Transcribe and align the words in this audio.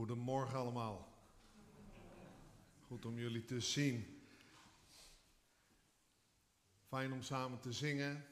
Goedemorgen 0.00 0.58
allemaal. 0.58 1.08
Goed 2.86 3.04
om 3.04 3.18
jullie 3.18 3.44
te 3.44 3.60
zien. 3.60 4.22
Fijn 6.86 7.12
om 7.12 7.22
samen 7.22 7.60
te 7.60 7.72
zingen, 7.72 8.24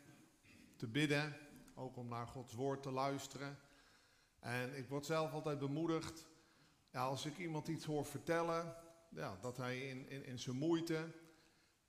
te 0.76 0.86
bidden, 0.86 1.36
ook 1.74 1.96
om 1.96 2.08
naar 2.08 2.26
Gods 2.26 2.54
woord 2.54 2.82
te 2.82 2.90
luisteren. 2.90 3.58
En 4.40 4.76
ik 4.76 4.88
word 4.88 5.06
zelf 5.06 5.32
altijd 5.32 5.58
bemoedigd 5.58 6.26
ja, 6.90 7.04
als 7.04 7.26
ik 7.26 7.38
iemand 7.38 7.68
iets 7.68 7.84
hoor 7.84 8.04
vertellen, 8.04 8.76
ja, 9.10 9.38
dat 9.40 9.56
hij 9.56 9.78
in, 9.88 10.08
in, 10.08 10.24
in 10.24 10.38
zijn 10.38 10.56
moeite 10.56 11.10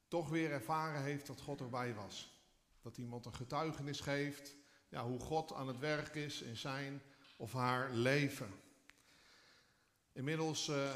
toch 0.08 0.30
weer 0.30 0.52
ervaren 0.52 1.02
heeft 1.02 1.28
dat 1.28 1.42
God 1.42 1.62
erbij 1.62 1.94
was. 1.94 2.42
Dat 2.82 2.98
iemand 2.98 3.26
een 3.26 3.36
getuigenis 3.36 4.00
geeft, 4.00 4.56
ja, 4.90 5.06
hoe 5.06 5.20
God 5.20 5.54
aan 5.54 5.68
het 5.68 5.80
werk 5.80 6.16
is 6.16 6.42
in 6.42 6.58
zijn 6.58 7.02
of 7.38 7.54
haar 7.54 7.92
leven. 7.92 8.68
Inmiddels 10.20 10.68
uh, 10.68 10.96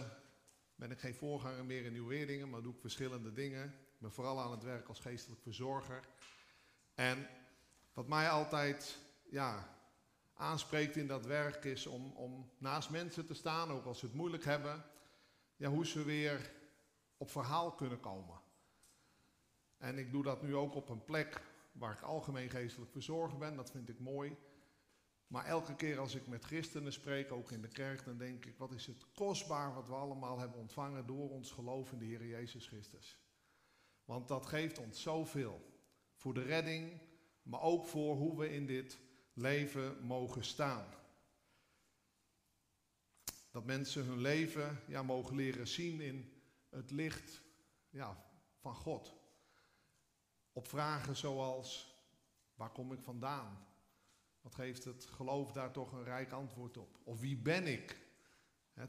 ben 0.75 0.91
ik 0.91 0.99
geen 0.99 1.15
voorganger 1.15 1.65
meer 1.65 1.85
in 1.85 1.91
Nieuw-Weerdingen, 1.91 2.49
maar 2.49 2.61
doe 2.61 2.73
ik 2.73 2.79
verschillende 2.79 3.33
dingen. 3.33 3.65
Ik 3.65 3.99
ben 3.99 4.11
vooral 4.11 4.41
aan 4.41 4.51
het 4.51 4.63
werk 4.63 4.87
als 4.87 4.99
geestelijk 4.99 5.41
verzorger. 5.41 6.07
En 6.95 7.27
wat 7.93 8.07
mij 8.07 8.29
altijd 8.29 8.97
ja, 9.29 9.77
aanspreekt 10.33 10.95
in 10.95 11.07
dat 11.07 11.25
werk 11.25 11.63
is 11.63 11.87
om, 11.87 12.11
om 12.11 12.51
naast 12.57 12.89
mensen 12.89 13.25
te 13.25 13.33
staan, 13.33 13.71
ook 13.71 13.85
als 13.85 13.99
ze 13.99 14.05
het 14.05 14.15
moeilijk 14.15 14.43
hebben, 14.43 14.85
ja, 15.55 15.69
hoe 15.69 15.85
ze 15.85 16.03
weer 16.03 16.51
op 17.17 17.31
verhaal 17.31 17.71
kunnen 17.71 17.99
komen. 17.99 18.41
En 19.77 19.97
ik 19.97 20.11
doe 20.11 20.23
dat 20.23 20.41
nu 20.41 20.55
ook 20.55 20.75
op 20.75 20.89
een 20.89 21.05
plek 21.05 21.41
waar 21.71 21.93
ik 21.93 22.01
algemeen 22.01 22.49
geestelijk 22.49 22.91
verzorger 22.91 23.37
ben, 23.37 23.55
dat 23.55 23.71
vind 23.71 23.89
ik 23.89 23.99
mooi. 23.99 24.37
Maar 25.33 25.45
elke 25.45 25.75
keer 25.75 25.99
als 25.99 26.15
ik 26.15 26.27
met 26.27 26.45
christenen 26.45 26.93
spreek, 26.93 27.31
ook 27.31 27.51
in 27.51 27.61
de 27.61 27.67
kerk, 27.67 28.05
dan 28.05 28.17
denk 28.17 28.45
ik, 28.45 28.57
wat 28.57 28.73
is 28.73 28.85
het 28.85 29.05
kostbaar 29.13 29.73
wat 29.73 29.87
we 29.87 29.93
allemaal 29.93 30.39
hebben 30.39 30.59
ontvangen 30.59 31.05
door 31.05 31.29
ons 31.29 31.51
geloof 31.51 31.91
in 31.91 31.97
de 31.97 32.05
Heer 32.05 32.25
Jezus 32.25 32.67
Christus. 32.67 33.19
Want 34.05 34.27
dat 34.27 34.45
geeft 34.45 34.79
ons 34.79 35.01
zoveel. 35.01 35.61
Voor 36.15 36.33
de 36.33 36.41
redding, 36.41 37.01
maar 37.43 37.61
ook 37.61 37.85
voor 37.85 38.15
hoe 38.15 38.37
we 38.37 38.53
in 38.53 38.65
dit 38.65 38.99
leven 39.33 40.05
mogen 40.05 40.43
staan. 40.43 40.85
Dat 43.51 43.65
mensen 43.65 44.05
hun 44.05 44.21
leven 44.21 44.79
ja, 44.87 45.03
mogen 45.03 45.35
leren 45.35 45.67
zien 45.67 46.01
in 46.01 46.41
het 46.69 46.91
licht 46.91 47.41
ja, 47.89 48.25
van 48.57 48.75
God. 48.75 49.15
Op 50.51 50.67
vragen 50.67 51.15
zoals, 51.15 51.95
waar 52.55 52.71
kom 52.71 52.93
ik 52.93 53.01
vandaan? 53.01 53.72
Wat 54.43 54.55
geeft 54.55 54.83
het 54.83 55.05
geloof 55.05 55.51
daar 55.51 55.71
toch 55.71 55.91
een 55.91 56.03
rijk 56.03 56.31
antwoord 56.31 56.77
op? 56.77 56.99
Of 57.03 57.19
wie 57.19 57.37
ben 57.37 57.67
ik? 57.67 58.01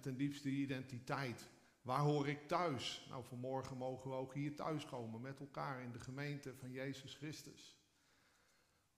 ten 0.01 0.17
diepste 0.17 0.49
identiteit. 0.49 1.49
Waar 1.83 2.01
hoor 2.01 2.29
ik 2.29 2.49
thuis? 2.49 3.07
Nou, 3.09 3.25
vanmorgen 3.25 3.77
mogen 3.77 4.11
we 4.11 4.17
ook 4.17 4.35
hier 4.35 4.57
thuiskomen 4.57 5.21
met 5.21 5.41
elkaar 5.41 5.83
in 5.83 5.93
de 5.93 6.01
gemeente 6.01 6.55
van 6.55 6.71
Jezus 6.71 7.15
Christus. 7.15 7.77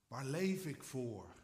Waar 0.07 0.25
leef 0.25 0.65
ik 0.65 0.83
voor? 0.83 1.35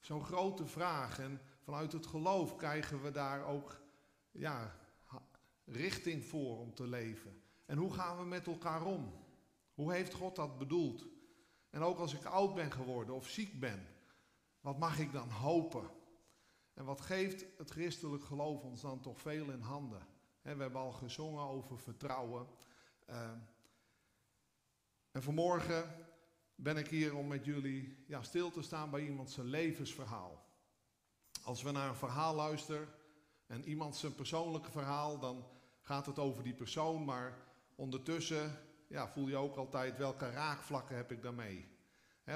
Zo'n 0.00 0.24
grote 0.24 0.66
vraag. 0.66 1.18
En 1.18 1.40
vanuit 1.60 1.92
het 1.92 2.06
geloof 2.06 2.56
krijgen 2.56 3.02
we 3.02 3.10
daar 3.10 3.44
ook 3.44 3.80
ja, 4.30 4.74
richting 5.64 6.24
voor 6.24 6.58
om 6.58 6.74
te 6.74 6.86
leven. 6.86 7.42
En 7.66 7.78
hoe 7.78 7.92
gaan 7.92 8.18
we 8.18 8.24
met 8.24 8.46
elkaar 8.46 8.84
om? 8.84 9.12
Hoe 9.74 9.92
heeft 9.92 10.14
God 10.14 10.36
dat 10.36 10.58
bedoeld? 10.58 11.06
En 11.70 11.82
ook 11.82 11.98
als 11.98 12.14
ik 12.14 12.24
oud 12.24 12.54
ben 12.54 12.72
geworden 12.72 13.14
of 13.14 13.28
ziek 13.28 13.60
ben, 13.60 13.86
wat 14.60 14.78
mag 14.78 14.98
ik 14.98 15.12
dan 15.12 15.30
hopen? 15.30 15.90
En 16.74 16.84
wat 16.84 17.00
geeft 17.00 17.44
het 17.58 17.70
christelijk 17.70 18.24
geloof 18.24 18.62
ons 18.62 18.80
dan 18.80 19.00
toch 19.00 19.20
veel 19.20 19.50
in 19.50 19.60
handen? 19.60 20.06
we 20.42 20.48
hebben 20.48 20.80
al 20.80 20.92
gezongen 20.92 21.44
over 21.44 21.78
vertrouwen. 21.78 22.46
Uh, 23.10 23.30
en 25.10 25.22
vanmorgen 25.22 25.94
ben 26.54 26.76
ik 26.76 26.88
hier 26.88 27.16
om 27.16 27.26
met 27.26 27.44
jullie 27.44 28.04
ja, 28.06 28.22
stil 28.22 28.50
te 28.50 28.62
staan 28.62 28.90
bij 28.90 29.00
iemand 29.00 29.30
zijn 29.30 29.46
levensverhaal. 29.46 30.48
Als 31.44 31.62
we 31.62 31.70
naar 31.70 31.88
een 31.88 31.94
verhaal 31.94 32.34
luisteren 32.34 32.88
en 33.46 33.64
iemand 33.64 33.96
zijn 33.96 34.14
persoonlijke 34.14 34.70
verhaal, 34.70 35.18
dan 35.18 35.46
gaat 35.80 36.06
het 36.06 36.18
over 36.18 36.42
die 36.42 36.54
persoon, 36.54 37.04
maar 37.04 37.38
ondertussen 37.74 38.58
ja, 38.86 39.08
voel 39.08 39.28
je 39.28 39.36
ook 39.36 39.56
altijd 39.56 39.96
welke 39.96 40.30
raakvlakken 40.30 40.96
heb 40.96 41.12
ik 41.12 41.22
daarmee. 41.22 41.68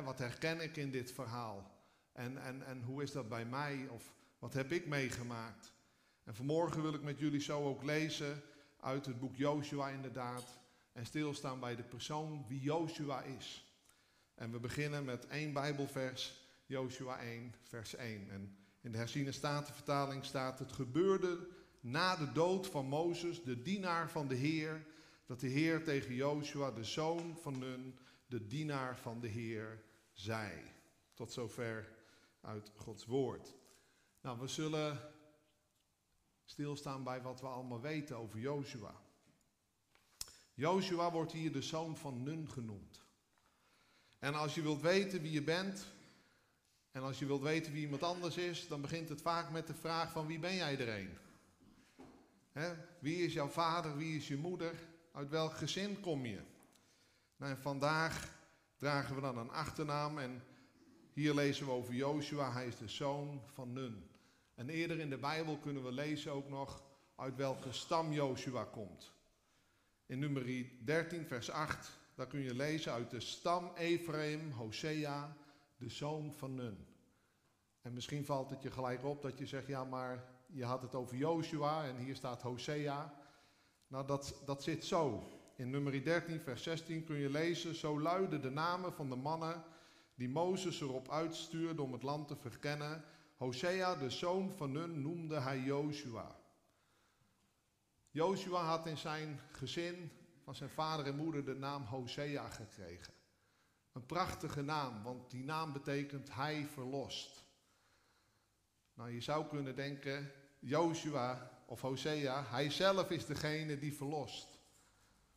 Wat 0.05 0.19
herken 0.19 0.61
ik 0.61 0.77
in 0.77 0.91
dit 0.91 1.13
verhaal? 1.13 1.74
En, 2.15 2.43
en, 2.43 2.67
en 2.67 2.83
hoe 2.83 3.03
is 3.03 3.13
dat 3.13 3.29
bij 3.29 3.45
mij? 3.45 3.89
Of 3.89 4.15
wat 4.39 4.55
heb 4.55 4.73
ik 4.73 4.87
meegemaakt? 4.87 5.73
En 6.25 6.35
vanmorgen 6.35 6.83
wil 6.83 6.95
ik 6.95 7.03
met 7.03 7.19
jullie 7.19 7.41
zo 7.41 7.65
ook 7.65 7.83
lezen 7.83 8.43
uit 8.81 9.07
het 9.07 9.19
boek 9.19 9.37
Joshua 9.37 9.89
inderdaad. 9.89 10.59
En 10.93 11.07
stilstaan 11.07 11.61
bij 11.61 11.77
de 11.77 11.83
persoon 11.83 12.45
wie 12.49 12.61
Joshua 12.61 13.23
is. 13.23 13.65
En 14.35 14.53
we 14.53 14.59
beginnen 14.59 15.05
met 15.05 15.27
één 15.27 15.53
Bijbelvers, 15.53 16.49
Joshua 16.67 17.19
1, 17.19 17.55
vers 17.63 17.95
1. 17.95 18.31
En 18.31 18.57
in 18.81 18.93
de 18.93 18.99
herziene 18.99 19.33
statenvertaling 19.33 20.25
staat: 20.25 20.59
Het 20.59 20.73
gebeurde 20.73 21.49
na 21.81 22.17
de 22.17 22.33
dood 22.33 22.67
van 22.67 22.87
Mozes, 22.87 23.43
de 23.43 23.63
dienaar 23.63 24.11
van 24.11 24.29
de 24.29 24.35
Heer, 24.35 24.87
dat 25.27 25.41
de 25.41 25.49
Heer 25.49 25.85
tegen 25.85 26.15
Joshua, 26.15 26.71
de 26.71 26.85
zoon 26.85 27.37
van 27.41 27.59
Nun, 27.59 27.99
de 28.27 28.47
dienaar 28.47 28.99
van 28.99 29.21
de 29.21 29.29
Heer, 29.29 29.83
zei. 30.13 30.51
Tot 31.15 31.33
zover 31.33 31.89
uit 32.45 32.71
Gods 32.77 33.07
woord. 33.07 33.55
Nou, 34.21 34.41
we 34.41 34.47
zullen 34.47 35.13
stilstaan 36.45 37.05
bij 37.05 37.23
wat 37.23 37.41
we 37.41 37.47
allemaal 37.47 37.81
weten 37.81 38.17
over 38.17 38.39
Joshua. 38.39 38.95
Joshua 40.55 41.11
wordt 41.11 41.33
hier 41.33 41.53
de 41.53 41.63
zoon 41.63 41.97
van 41.97 42.23
Nun 42.23 42.51
genoemd. 42.51 43.03
En 44.19 44.35
als 44.35 44.55
je 44.55 44.63
wilt 44.63 44.81
weten 44.81 45.23
wie 45.23 45.33
je 45.33 45.43
bent, 45.43 45.87
en 46.91 47.03
als 47.03 47.19
je 47.19 47.27
wilt 47.27 47.43
weten 47.43 47.73
wie 47.73 47.83
iemand 47.83 48.03
anders 48.03 48.37
is, 48.37 48.69
dan 48.69 48.81
begint 48.81 49.09
het 49.09 49.21
vaak 49.23 49.51
met 49.51 49.67
de 49.67 49.75
vraag 49.75 50.13
van 50.13 50.27
wie 50.27 50.39
ben 50.39 50.55
jij 50.55 50.79
er 50.79 50.99
een? 50.99 51.19
Wie 52.99 53.17
is 53.17 53.33
jouw 53.33 53.49
vader, 53.49 53.97
wie 53.97 54.17
is 54.17 54.29
je 54.29 54.37
moeder, 54.37 54.75
uit 55.13 55.29
welk 55.29 55.57
gezin 55.57 56.01
kom 56.01 56.27
je? 56.27 56.41
Nou, 57.37 57.53
en 57.53 57.59
vandaag 57.59 58.37
dragen 58.77 59.15
we 59.15 59.21
dan 59.21 59.39
een 59.39 59.51
achternaam 59.51 60.19
en 60.19 60.43
hier 61.15 61.35
lezen 61.35 61.67
we 61.67 61.73
over 61.73 61.95
Joshua, 61.95 62.53
hij 62.53 62.67
is 62.67 62.77
de 62.77 62.89
zoon 62.89 63.43
van 63.53 63.73
Nun. 63.73 64.11
En 64.55 64.69
eerder 64.69 64.99
in 64.99 65.11
de 65.11 65.19
Bijbel 65.19 65.59
kunnen 65.59 65.85
we 65.85 65.93
lezen 65.93 66.33
ook 66.33 66.49
nog 66.49 66.83
uit 67.17 67.37
welke 67.37 67.73
stam 67.73 68.13
Joshua 68.13 68.65
komt. 68.65 69.13
In 70.07 70.19
nummer 70.19 70.67
13, 70.85 71.27
vers 71.27 71.51
8 71.51 72.03
daar 72.15 72.27
kun 72.27 72.41
je 72.41 72.55
lezen 72.55 72.93
uit 72.93 73.11
de 73.11 73.21
stam 73.21 73.71
Ephraim, 73.75 74.51
Hosea, 74.51 75.37
de 75.77 75.89
zoon 75.89 76.33
van 76.33 76.55
Nun. 76.55 76.87
En 77.83 77.93
misschien 77.93 78.25
valt 78.25 78.51
het 78.51 78.63
je 78.63 78.71
gelijk 78.71 79.05
op 79.05 79.23
dat 79.23 79.39
je 79.39 79.47
zegt, 79.47 79.67
ja 79.67 79.85
maar 79.85 80.25
je 80.47 80.65
had 80.65 80.83
het 80.83 80.95
over 80.95 81.17
Joshua 81.17 81.85
en 81.85 81.97
hier 81.97 82.17
staat 82.17 82.43
Hosea. 82.43 83.15
Nou 83.87 84.07
dat, 84.07 84.43
dat 84.45 84.63
zit 84.63 84.85
zo. 84.85 85.23
In 85.57 85.71
nummer 85.71 86.05
13, 86.05 86.41
vers 86.41 86.63
16 86.63 87.05
kun 87.05 87.17
je 87.17 87.31
lezen, 87.31 87.75
zo 87.75 88.01
luiden 88.01 88.43
de 88.43 88.51
namen 88.51 88.93
van 88.93 89.09
de 89.09 89.17
mannen 89.17 89.65
die 90.15 90.29
Mozes 90.29 90.81
erop 90.81 91.11
uitstuurde 91.11 91.83
om 91.83 91.93
het 91.93 92.03
land 92.03 92.29
te 92.29 92.37
verkennen. 92.37 93.05
Hosea, 93.37 93.97
de 93.97 94.11
zoon 94.11 94.51
van 94.51 94.73
Nun, 94.73 95.03
noemde 95.03 95.41
hij 95.41 95.61
Joshua. 95.61 96.37
Joshua 98.11 98.63
had 98.63 98.87
in 98.87 98.99
zijn 98.99 99.41
gezin 99.53 100.11
van 100.43 100.55
zijn 100.55 100.71
vader 100.71 101.07
en 101.07 101.17
moeder 101.17 101.45
de 101.45 101.55
naam 101.55 101.83
Hosea 101.83 102.49
gekregen. 102.49 103.13
Een 103.93 104.07
prachtige 104.07 104.63
naam, 104.63 105.03
want 105.03 105.31
die 105.31 105.45
naam 105.45 105.73
betekent 105.73 106.35
hij 106.35 106.67
verlost. 106.73 107.45
Nou, 108.95 109.11
je 109.11 109.21
zou 109.21 109.47
kunnen 109.47 109.77
denken, 109.77 110.31
Joshua 110.59 111.51
of 111.67 111.81
Hosea, 111.81 112.45
hij 112.45 112.71
zelf 112.71 113.11
is 113.11 113.27
degene 113.27 113.79
die 113.79 113.95
verlost. 113.95 114.59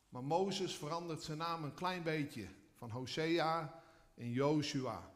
Maar 0.08 0.24
Mozes 0.24 0.76
verandert 0.76 1.22
zijn 1.22 1.38
naam 1.38 1.64
een 1.64 1.74
klein 1.74 2.02
beetje, 2.02 2.48
van 2.74 2.90
Hosea 2.90 3.77
in 4.18 4.32
Joshua. 4.32 5.10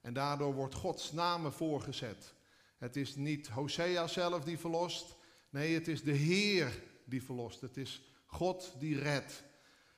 En 0.00 0.12
daardoor 0.12 0.54
wordt 0.54 0.74
Gods 0.74 1.12
naam 1.12 1.52
voorgezet. 1.52 2.34
Het 2.78 2.96
is 2.96 3.14
niet 3.14 3.48
Hosea 3.48 4.06
zelf 4.06 4.44
die 4.44 4.58
verlost, 4.58 5.16
nee, 5.50 5.74
het 5.74 5.88
is 5.88 6.02
de 6.02 6.12
Heer 6.12 6.82
die 7.04 7.22
verlost. 7.22 7.60
Het 7.60 7.76
is 7.76 8.02
God 8.26 8.72
die 8.78 8.98
redt. 8.98 9.42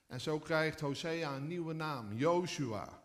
En 0.06 0.20
zo 0.20 0.38
krijgt 0.38 0.80
Hosea 0.80 1.36
een 1.36 1.46
nieuwe 1.46 1.72
naam, 1.72 2.16
Joshua. 2.16 3.02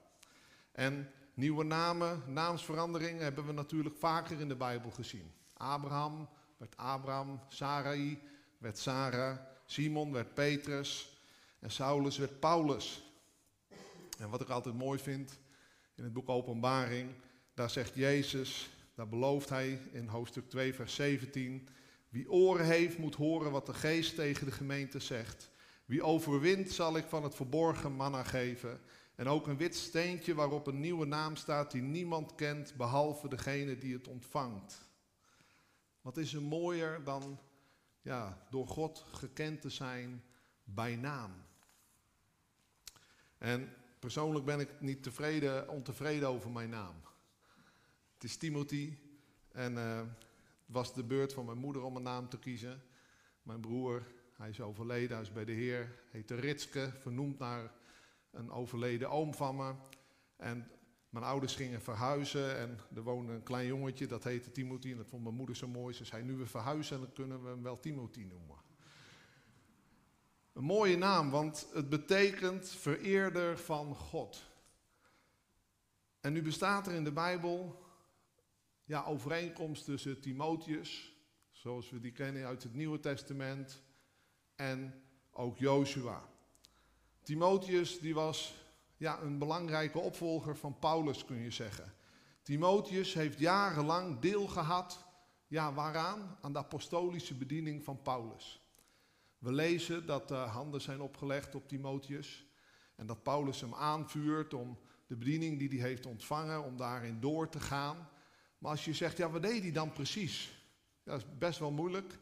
En 0.71 1.11
nieuwe 1.33 1.63
namen, 1.63 2.23
naamsveranderingen 2.27 3.23
hebben 3.23 3.45
we 3.45 3.51
natuurlijk 3.51 3.95
vaker 3.97 4.39
in 4.39 4.47
de 4.47 4.55
Bijbel 4.55 4.91
gezien. 4.91 5.31
Abraham 5.53 6.29
werd 6.57 6.77
Abraham, 6.77 7.39
Sarai 7.47 8.19
werd 8.57 8.77
Sarah, 8.77 9.37
Simon 9.65 10.11
werd 10.11 10.33
Petrus 10.33 11.17
en 11.59 11.71
Saulus 11.71 12.17
werd 12.17 12.39
Paulus. 12.39 13.03
En 14.19 14.29
wat 14.29 14.41
ik 14.41 14.49
altijd 14.49 14.75
mooi 14.75 14.99
vind 14.99 15.39
in 16.03 16.09
het 16.09 16.17
boek 16.17 16.29
Openbaring, 16.29 17.11
daar 17.53 17.69
zegt 17.69 17.95
Jezus, 17.95 18.69
daar 18.95 19.07
belooft 19.07 19.49
hij 19.49 19.79
in 19.91 20.07
hoofdstuk 20.07 20.49
2, 20.49 20.73
vers 20.73 20.95
17, 20.95 21.67
Wie 22.09 22.31
oren 22.31 22.65
heeft, 22.65 22.97
moet 22.97 23.15
horen 23.15 23.51
wat 23.51 23.65
de 23.65 23.73
geest 23.73 24.15
tegen 24.15 24.45
de 24.45 24.51
gemeente 24.51 24.99
zegt. 24.99 25.49
Wie 25.85 26.03
overwint, 26.03 26.71
zal 26.71 26.97
ik 26.97 27.05
van 27.05 27.23
het 27.23 27.35
verborgen 27.35 27.91
manna 27.91 28.23
geven. 28.23 28.79
En 29.15 29.27
ook 29.27 29.47
een 29.47 29.57
wit 29.57 29.75
steentje 29.75 30.33
waarop 30.33 30.67
een 30.67 30.79
nieuwe 30.79 31.05
naam 31.05 31.35
staat 31.35 31.71
die 31.71 31.81
niemand 31.81 32.35
kent, 32.35 32.75
behalve 32.75 33.29
degene 33.29 33.77
die 33.77 33.93
het 33.93 34.07
ontvangt. 34.07 34.85
Wat 36.01 36.17
is 36.17 36.33
er 36.33 36.41
mooier 36.41 37.03
dan 37.03 37.39
ja, 38.01 38.45
door 38.49 38.67
God 38.67 39.05
gekend 39.11 39.61
te 39.61 39.69
zijn 39.69 40.23
bij 40.63 40.95
naam? 40.95 41.31
En 43.37 43.73
persoonlijk 44.03 44.45
ben 44.45 44.59
ik 44.59 44.81
niet 44.81 45.03
tevreden, 45.03 45.69
ontevreden 45.69 46.29
over 46.29 46.51
mijn 46.51 46.69
naam. 46.69 46.95
Het 48.13 48.23
is 48.23 48.37
Timothy 48.37 48.97
en 49.51 49.73
uh, 49.73 49.97
het 49.97 50.07
was 50.65 50.93
de 50.93 51.03
beurt 51.03 51.33
van 51.33 51.45
mijn 51.45 51.57
moeder 51.57 51.83
om 51.83 51.95
een 51.95 52.03
naam 52.03 52.29
te 52.29 52.39
kiezen. 52.39 52.81
Mijn 53.43 53.61
broer, 53.61 54.07
hij 54.37 54.49
is 54.49 54.61
overleden, 54.61 55.11
hij 55.11 55.21
is 55.25 55.31
bij 55.31 55.45
de 55.45 55.51
Heer, 55.51 55.99
heette 56.09 56.35
Ritske, 56.35 56.91
vernoemd 56.99 57.39
naar 57.39 57.71
een 58.31 58.51
overleden 58.51 59.09
oom 59.09 59.33
van 59.33 59.55
me. 59.55 59.73
En 60.37 60.71
mijn 61.09 61.25
ouders 61.25 61.55
gingen 61.55 61.81
verhuizen 61.81 62.57
en 62.57 62.79
er 62.95 63.03
woonde 63.03 63.33
een 63.33 63.43
klein 63.43 63.67
jongetje, 63.67 64.07
dat 64.07 64.23
heette 64.23 64.51
Timothy. 64.51 64.91
En 64.91 64.97
dat 64.97 65.07
vond 65.07 65.23
mijn 65.23 65.35
moeder 65.35 65.55
zo 65.55 65.67
mooi. 65.67 65.93
Ze 65.93 66.05
zei, 66.05 66.23
nu 66.23 66.35
we 66.35 66.45
verhuizen, 66.45 66.99
dan 66.99 67.13
kunnen 67.13 67.43
we 67.43 67.49
hem 67.49 67.63
wel 67.63 67.79
Timothy 67.79 68.23
noemen. 68.23 68.57
Een 70.53 70.63
mooie 70.63 70.97
naam, 70.97 71.29
want 71.29 71.67
het 71.73 71.89
betekent 71.89 72.69
vereerder 72.69 73.57
van 73.57 73.95
God. 73.95 74.43
En 76.19 76.33
nu 76.33 76.41
bestaat 76.41 76.87
er 76.87 76.93
in 76.93 77.03
de 77.03 77.11
Bijbel 77.11 77.85
ja, 78.83 79.03
overeenkomst 79.03 79.85
tussen 79.85 80.19
Timotheus, 80.19 81.15
zoals 81.51 81.89
we 81.89 81.99
die 81.99 82.11
kennen 82.11 82.45
uit 82.45 82.63
het 82.63 82.73
Nieuwe 82.73 82.99
Testament, 82.99 83.81
en 84.55 85.03
ook 85.31 85.57
Joshua. 85.57 86.29
Timotheus 87.21 87.99
die 87.99 88.13
was 88.13 88.55
ja, 88.97 89.21
een 89.21 89.37
belangrijke 89.37 89.99
opvolger 89.99 90.57
van 90.57 90.79
Paulus, 90.79 91.25
kun 91.25 91.37
je 91.37 91.51
zeggen. 91.51 91.93
Timotheus 92.41 93.13
heeft 93.13 93.39
jarenlang 93.39 94.19
deel 94.19 94.47
gehad, 94.47 95.05
ja, 95.47 95.73
waaraan? 95.73 96.37
Aan 96.41 96.53
de 96.53 96.59
apostolische 96.59 97.33
bediening 97.33 97.83
van 97.83 98.01
Paulus. 98.01 98.62
We 99.43 99.51
lezen 99.51 100.05
dat 100.05 100.27
de 100.27 100.33
handen 100.33 100.81
zijn 100.81 101.01
opgelegd 101.01 101.55
op 101.55 101.67
Timotheus 101.67 102.45
en 102.95 103.05
dat 103.05 103.23
Paulus 103.23 103.61
hem 103.61 103.73
aanvuurt 103.73 104.53
om 104.53 104.77
de 105.07 105.15
bediening 105.15 105.59
die 105.59 105.69
hij 105.69 105.87
heeft 105.87 106.05
ontvangen, 106.05 106.63
om 106.63 106.77
daarin 106.77 107.19
door 107.19 107.49
te 107.49 107.59
gaan. 107.59 108.09
Maar 108.57 108.71
als 108.71 108.85
je 108.85 108.93
zegt, 108.93 109.17
ja, 109.17 109.29
wat 109.29 109.41
deed 109.41 109.61
hij 109.61 109.71
dan 109.71 109.91
precies? 109.91 110.65
dat 111.03 111.17
is 111.17 111.37
best 111.37 111.59
wel 111.59 111.71
moeilijk. 111.71 112.19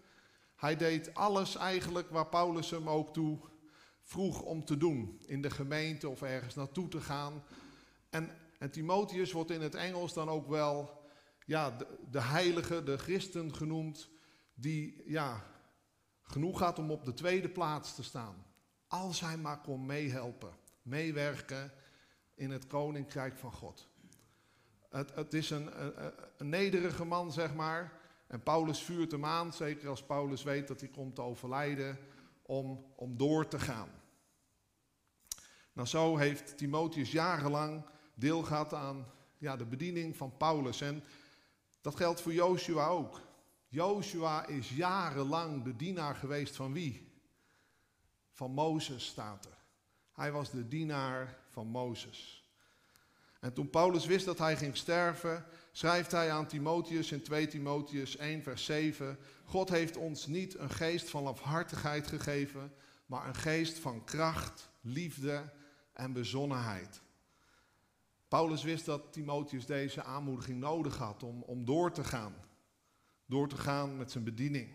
Hij 0.56 0.76
deed 0.76 1.14
alles 1.14 1.56
eigenlijk 1.56 2.10
waar 2.10 2.28
Paulus 2.28 2.70
hem 2.70 2.90
ook 2.90 3.14
toe 3.14 3.40
vroeg 4.02 4.42
om 4.42 4.66
te 4.66 4.78
doen. 4.78 5.22
In 5.26 5.42
de 5.42 5.50
gemeente 5.50 6.10
of 6.10 6.22
ergens 6.22 6.56
naartoe 6.56 6.88
te 6.88 7.02
gaan. 7.02 7.44
En, 8.10 8.38
en 8.60 8.72
Timotheus 8.72 9.32
wordt 9.32 9.52
in 9.52 9.62
het 9.62 9.76
Engels 9.76 10.14
dan 10.14 10.30
ook 10.30 10.48
wel 10.48 11.04
ja, 11.46 11.72
de, 11.72 11.88
de 12.12 12.22
heilige, 12.22 12.84
de 12.84 12.98
christen 12.98 13.56
genoemd. 13.56 14.10
Die 14.54 15.04
ja, 15.06 15.50
genoeg 16.32 16.60
had 16.60 16.80
om 16.80 16.92
op 16.92 17.06
de 17.06 17.14
tweede 17.14 17.50
plaats 17.50 17.96
te 17.96 18.04
staan. 18.04 18.46
Als 18.88 19.20
hij 19.20 19.38
maar 19.38 19.62
kon 19.62 19.86
meehelpen, 19.86 20.54
meewerken 20.82 21.72
in 22.36 22.52
het 22.52 22.68
koninkrijk 22.68 23.38
van 23.38 23.52
God. 23.52 23.88
Het, 24.90 25.16
het 25.16 25.34
is 25.34 25.50
een, 25.50 25.70
een, 26.38 26.50
nederige 26.50 27.06
man, 27.06 27.32
zeg 27.32 27.54
maar. 27.54 28.00
En 28.28 28.44
Paulus 28.44 28.84
vuurt 28.84 29.12
hem 29.12 29.26
aan, 29.26 29.54
zeker 29.54 29.90
als 29.90 30.04
Paulus 30.04 30.44
weet 30.44 30.68
dat 30.68 30.80
hij 30.80 30.90
komt 30.90 31.16
te 31.16 31.22
overlijden, 31.22 31.98
om, 32.42 32.86
om 32.96 33.18
door 33.18 33.48
te 33.48 33.60
gaan. 33.60 33.90
Nou, 35.74 35.88
zo 35.88 36.18
heeft 36.18 36.58
Timotheus 36.58 37.12
jarenlang 37.12 37.86
deel 38.14 38.44
gehad 38.44 38.74
aan 38.74 39.06
ja, 39.38 39.56
de 39.56 39.66
bediening 39.66 40.18
van 40.18 40.38
Paulus. 40.38 40.82
En 40.82 41.04
dat 41.82 41.96
geldt 41.96 42.22
voor 42.22 42.34
Joshua 42.34 42.88
ook. 42.88 43.22
Joshua 43.72 44.48
is 44.48 44.70
jarenlang 44.70 45.64
de 45.64 45.76
dienaar 45.76 46.16
geweest 46.16 46.56
van 46.56 46.74
wie? 46.74 47.12
Van 48.32 48.52
Mozes 48.52 49.06
staat 49.06 49.46
er. 49.46 49.58
Hij 50.14 50.32
was 50.32 50.52
de 50.52 50.68
dienaar 50.68 51.38
van 51.50 51.68
Mozes. 51.68 52.50
En 53.40 53.54
toen 53.54 53.70
Paulus 53.70 54.06
wist 54.06 54.26
dat 54.26 54.38
hij 54.38 54.58
ging 54.58 54.78
sterven, 54.78 55.46
schrijft 55.72 56.12
hij 56.12 56.32
aan 56.32 56.48
Timotheus 56.48 57.12
in 57.12 57.22
2 57.22 57.48
Timotheus 57.48 58.18
1, 58.18 58.44
vers 58.44 58.66
7: 58.66 59.18
God 59.46 59.70
heeft 59.70 59.98
ons 59.98 60.28
niet 60.28 60.58
een 60.58 60.70
geest 60.70 61.10
van 61.10 61.28
afhartigheid 61.28 62.08
gegeven, 62.08 62.74
maar 63.06 63.28
een 63.28 63.36
geest 63.36 63.80
van 63.80 64.04
kracht, 64.04 64.70
liefde 64.82 65.54
en 65.94 66.14
bezonnenheid. 66.14 67.02
Paulus 68.28 68.64
wist 68.64 68.86
dat 68.86 69.14
Timotheus 69.14 69.66
deze 69.66 70.04
aanmoediging 70.04 70.60
nodig 70.60 70.98
had 70.98 71.24
om, 71.24 71.42
om 71.42 71.66
door 71.66 71.92
te 71.92 72.04
gaan. 72.04 72.50
Door 73.32 73.48
te 73.48 73.58
gaan 73.58 73.98
met 73.98 74.12
zijn 74.12 74.24
bediening. 74.24 74.70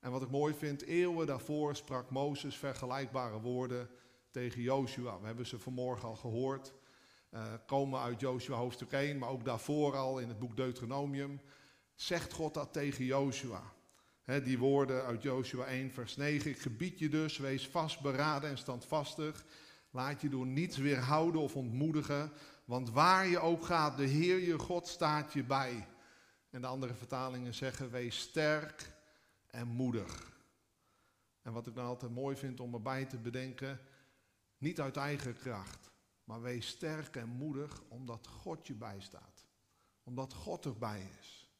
En 0.00 0.10
wat 0.10 0.22
ik 0.22 0.30
mooi 0.30 0.54
vind, 0.54 0.82
eeuwen 0.82 1.26
daarvoor 1.26 1.76
sprak 1.76 2.10
Mozes 2.10 2.56
vergelijkbare 2.56 3.40
woorden 3.40 3.88
tegen 4.30 4.62
Joshua. 4.62 5.20
We 5.20 5.26
hebben 5.26 5.46
ze 5.46 5.58
vanmorgen 5.58 6.08
al 6.08 6.16
gehoord. 6.16 6.72
Uh, 7.34 7.42
komen 7.66 8.00
uit 8.00 8.20
Joshua 8.20 8.56
hoofdstuk 8.56 8.92
1, 8.92 9.18
maar 9.18 9.28
ook 9.28 9.44
daarvoor 9.44 9.96
al 9.96 10.18
in 10.18 10.28
het 10.28 10.38
boek 10.38 10.56
Deuteronomium. 10.56 11.40
Zegt 11.94 12.32
God 12.32 12.54
dat 12.54 12.72
tegen 12.72 13.04
Joshua. 13.04 13.62
die 14.44 14.58
woorden 14.58 15.04
uit 15.04 15.22
Joshua 15.22 15.64
1, 15.64 15.90
vers 15.90 16.16
9. 16.16 16.50
Ik 16.50 16.58
gebied 16.58 16.98
je 16.98 17.08
dus, 17.08 17.38
wees 17.38 17.68
vastberaden 17.68 18.50
en 18.50 18.58
standvastig. 18.58 19.44
Laat 19.90 20.20
je 20.20 20.28
door 20.28 20.46
niets 20.46 20.76
weerhouden 20.76 21.40
of 21.40 21.56
ontmoedigen, 21.56 22.32
want 22.64 22.90
waar 22.90 23.26
je 23.26 23.38
ook 23.38 23.64
gaat, 23.64 23.96
de 23.96 24.06
Heer 24.06 24.38
je 24.38 24.58
God 24.58 24.88
staat 24.88 25.32
je 25.32 25.44
bij. 25.44 25.86
En 26.52 26.60
de 26.60 26.66
andere 26.66 26.94
vertalingen 26.94 27.54
zeggen, 27.54 27.90
wees 27.90 28.18
sterk 28.18 28.92
en 29.46 29.68
moedig. 29.68 30.40
En 31.42 31.52
wat 31.52 31.66
ik 31.66 31.74
dan 31.74 31.84
altijd 31.84 32.12
mooi 32.12 32.36
vind 32.36 32.60
om 32.60 32.74
erbij 32.74 33.04
te 33.04 33.18
bedenken, 33.18 33.80
niet 34.58 34.80
uit 34.80 34.96
eigen 34.96 35.36
kracht, 35.38 35.90
maar 36.24 36.42
wees 36.42 36.66
sterk 36.66 37.16
en 37.16 37.28
moedig 37.28 37.82
omdat 37.88 38.26
God 38.26 38.66
je 38.66 38.74
bijstaat. 38.74 39.46
Omdat 40.02 40.32
God 40.32 40.64
erbij 40.64 41.08
is. 41.20 41.50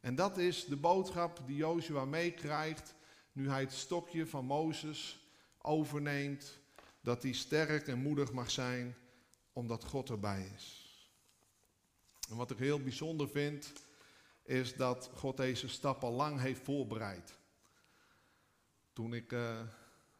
En 0.00 0.14
dat 0.14 0.38
is 0.38 0.64
de 0.64 0.76
boodschap 0.76 1.42
die 1.46 1.56
Jozua 1.56 2.04
meekrijgt 2.04 2.94
nu 3.32 3.48
hij 3.48 3.60
het 3.60 3.72
stokje 3.72 4.26
van 4.26 4.44
Mozes 4.44 5.28
overneemt 5.58 6.58
dat 7.00 7.22
hij 7.22 7.32
sterk 7.32 7.88
en 7.88 7.98
moedig 7.98 8.32
mag 8.32 8.50
zijn, 8.50 8.96
omdat 9.52 9.84
God 9.84 10.10
erbij 10.10 10.52
is. 10.54 10.88
En 12.30 12.36
wat 12.36 12.50
ik 12.50 12.58
heel 12.58 12.82
bijzonder 12.82 13.28
vind, 13.28 13.72
is 14.50 14.76
dat 14.76 15.10
God 15.14 15.36
deze 15.36 15.68
stap 15.68 16.04
al 16.04 16.12
lang 16.12 16.40
heeft 16.40 16.62
voorbereid. 16.62 17.38
Toen 18.92 19.14
ik 19.14 19.32
uh, 19.32 19.60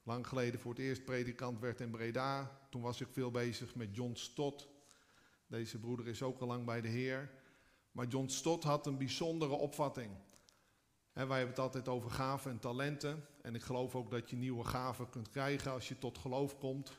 lang 0.02 0.26
geleden 0.26 0.60
voor 0.60 0.70
het 0.70 0.80
eerst 0.80 1.04
predikant 1.04 1.60
werd 1.60 1.80
in 1.80 1.90
Breda, 1.90 2.60
toen 2.68 2.82
was 2.82 3.00
ik 3.00 3.08
veel 3.10 3.30
bezig 3.30 3.74
met 3.74 3.96
John 3.96 4.14
Stott. 4.14 4.68
Deze 5.46 5.78
broeder 5.78 6.08
is 6.08 6.22
ook 6.22 6.40
al 6.40 6.46
lang 6.46 6.64
bij 6.64 6.80
de 6.80 6.88
Heer. 6.88 7.30
Maar 7.92 8.06
John 8.06 8.28
Stott 8.28 8.64
had 8.64 8.86
een 8.86 8.98
bijzondere 8.98 9.52
opvatting. 9.52 10.10
En 11.12 11.28
wij 11.28 11.36
hebben 11.36 11.56
het 11.56 11.64
altijd 11.64 11.88
over 11.88 12.10
gaven 12.10 12.50
en 12.50 12.58
talenten. 12.58 13.26
En 13.42 13.54
ik 13.54 13.62
geloof 13.62 13.94
ook 13.94 14.10
dat 14.10 14.30
je 14.30 14.36
nieuwe 14.36 14.64
gaven 14.64 15.10
kunt 15.10 15.30
krijgen 15.30 15.72
als 15.72 15.88
je 15.88 15.98
tot 15.98 16.18
geloof 16.18 16.58
komt. 16.58 16.98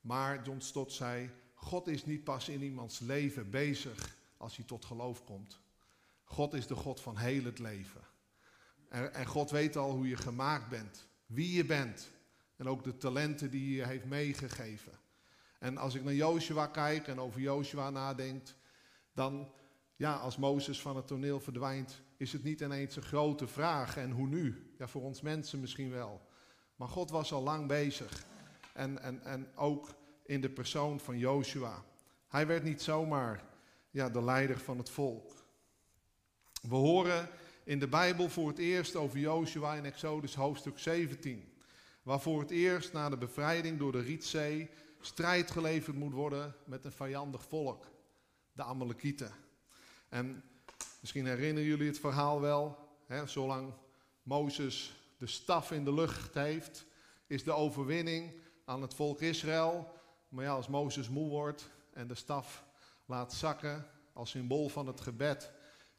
Maar 0.00 0.44
John 0.44 0.60
Stott 0.60 0.92
zei: 0.92 1.30
God 1.54 1.86
is 1.86 2.04
niet 2.04 2.24
pas 2.24 2.48
in 2.48 2.62
iemands 2.62 2.98
leven 2.98 3.50
bezig 3.50 4.16
als 4.36 4.56
hij 4.56 4.66
tot 4.66 4.84
geloof 4.84 5.24
komt. 5.24 5.60
God 6.32 6.54
is 6.54 6.66
de 6.66 6.74
God 6.74 7.00
van 7.00 7.16
heel 7.16 7.44
het 7.44 7.58
leven. 7.58 8.00
En, 8.88 9.14
en 9.14 9.26
God 9.26 9.50
weet 9.50 9.76
al 9.76 9.90
hoe 9.90 10.08
je 10.08 10.16
gemaakt 10.16 10.68
bent, 10.68 11.08
wie 11.26 11.52
je 11.52 11.64
bent. 11.64 12.10
En 12.56 12.68
ook 12.68 12.84
de 12.84 12.96
talenten 12.96 13.50
die 13.50 13.76
je 13.76 13.86
heeft 13.86 14.04
meegegeven. 14.04 14.92
En 15.58 15.76
als 15.76 15.94
ik 15.94 16.04
naar 16.04 16.14
Joshua 16.14 16.66
kijk 16.66 17.06
en 17.06 17.20
over 17.20 17.40
Joshua 17.40 17.90
nadenk, 17.90 18.48
dan, 19.12 19.52
ja, 19.96 20.14
als 20.14 20.36
Mozes 20.36 20.80
van 20.80 20.96
het 20.96 21.06
toneel 21.06 21.40
verdwijnt, 21.40 22.02
is 22.16 22.32
het 22.32 22.42
niet 22.42 22.60
ineens 22.60 22.96
een 22.96 23.02
grote 23.02 23.46
vraag. 23.46 23.96
En 23.96 24.10
hoe 24.10 24.26
nu? 24.26 24.74
Ja, 24.78 24.88
voor 24.88 25.02
ons 25.02 25.20
mensen 25.20 25.60
misschien 25.60 25.90
wel. 25.90 26.20
Maar 26.76 26.88
God 26.88 27.10
was 27.10 27.32
al 27.32 27.42
lang 27.42 27.68
bezig. 27.68 28.24
En, 28.74 29.02
en, 29.02 29.24
en 29.24 29.56
ook 29.56 29.94
in 30.24 30.40
de 30.40 30.50
persoon 30.50 31.00
van 31.00 31.18
Joshua. 31.18 31.84
Hij 32.28 32.46
werd 32.46 32.62
niet 32.62 32.82
zomaar 32.82 33.44
ja, 33.90 34.08
de 34.08 34.22
leider 34.22 34.58
van 34.58 34.78
het 34.78 34.90
volk. 34.90 35.41
We 36.68 36.74
horen 36.74 37.28
in 37.64 37.78
de 37.78 37.88
Bijbel 37.88 38.28
voor 38.28 38.48
het 38.48 38.58
eerst 38.58 38.96
over 38.96 39.18
Joshua 39.18 39.74
in 39.74 39.84
Exodus 39.84 40.34
hoofdstuk 40.34 40.78
17. 40.78 41.52
Waar 42.02 42.20
voor 42.20 42.40
het 42.40 42.50
eerst 42.50 42.92
na 42.92 43.08
de 43.08 43.16
bevrijding 43.16 43.78
door 43.78 43.92
de 43.92 44.00
Rietzee 44.00 44.70
strijd 45.00 45.50
geleverd 45.50 45.96
moet 45.96 46.12
worden 46.12 46.54
met 46.64 46.84
een 46.84 46.92
vijandig 46.92 47.44
volk, 47.44 47.86
de 48.52 48.62
Amalekieten. 48.62 49.32
En 50.08 50.42
Misschien 51.02 51.26
herinneren 51.26 51.68
jullie 51.68 51.86
het 51.86 51.98
verhaal 51.98 52.40
wel. 52.40 52.78
hè, 53.06 53.26
zolang 53.26 53.72
Mozes 54.22 54.94
de 55.18 55.26
staf 55.26 55.70
in 55.70 55.84
de 55.84 55.94
lucht 55.94 56.34
heeft, 56.34 56.84
is 57.26 57.44
de 57.44 57.52
overwinning 57.52 58.32
aan 58.64 58.82
het 58.82 58.94
volk 58.94 59.20
Israël. 59.20 59.92
Maar 60.28 60.44
ja, 60.44 60.52
als 60.52 60.68
Mozes 60.68 61.08
moe 61.08 61.28
wordt 61.28 61.70
en 61.92 62.06
de 62.06 62.14
staf 62.14 62.64
laat 63.06 63.32
zakken 63.32 63.86
als 64.12 64.30
symbool 64.30 64.68
van 64.68 64.86
het 64.86 65.00
gebed, 65.00 65.50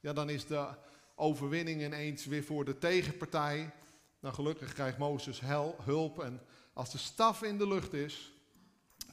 ja, 0.04 0.14
dan 0.14 0.30
is 0.30 0.46
de 0.46 0.68
overwinning 1.16 1.82
ineens 1.82 2.26
weer 2.26 2.44
voor 2.44 2.66
de 2.66 2.78
tegenpartij. 2.78 3.74
Nou, 4.20 4.34
gelukkig 4.34 4.74
krijgt 4.74 4.98
Mozes 4.98 5.42
hulp 5.84 6.24
en 6.24 6.42
als 6.74 6.92
de 6.92 6.98
staf 6.98 7.44
in 7.44 7.58
de 7.58 7.68
lucht 7.68 7.94
is, 7.94 8.34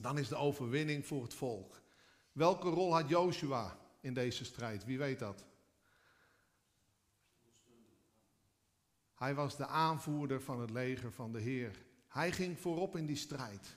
dan 0.00 0.18
is 0.18 0.28
de 0.28 0.36
overwinning 0.36 1.06
voor 1.06 1.22
het 1.22 1.34
volk. 1.34 1.80
Welke 2.32 2.68
rol 2.68 2.94
had 2.94 3.08
Joshua 3.08 3.78
in 4.00 4.14
deze 4.14 4.44
strijd? 4.44 4.84
Wie 4.84 4.98
weet 4.98 5.18
dat? 5.18 5.44
Hij 9.14 9.34
was 9.34 9.56
de 9.56 9.66
aanvoerder 9.66 10.42
van 10.42 10.60
het 10.60 10.70
leger 10.70 11.12
van 11.12 11.32
de 11.32 11.40
Heer. 11.40 11.84
Hij 12.08 12.32
ging 12.32 12.60
voorop 12.60 12.96
in 12.96 13.06
die 13.06 13.16
strijd. 13.16 13.76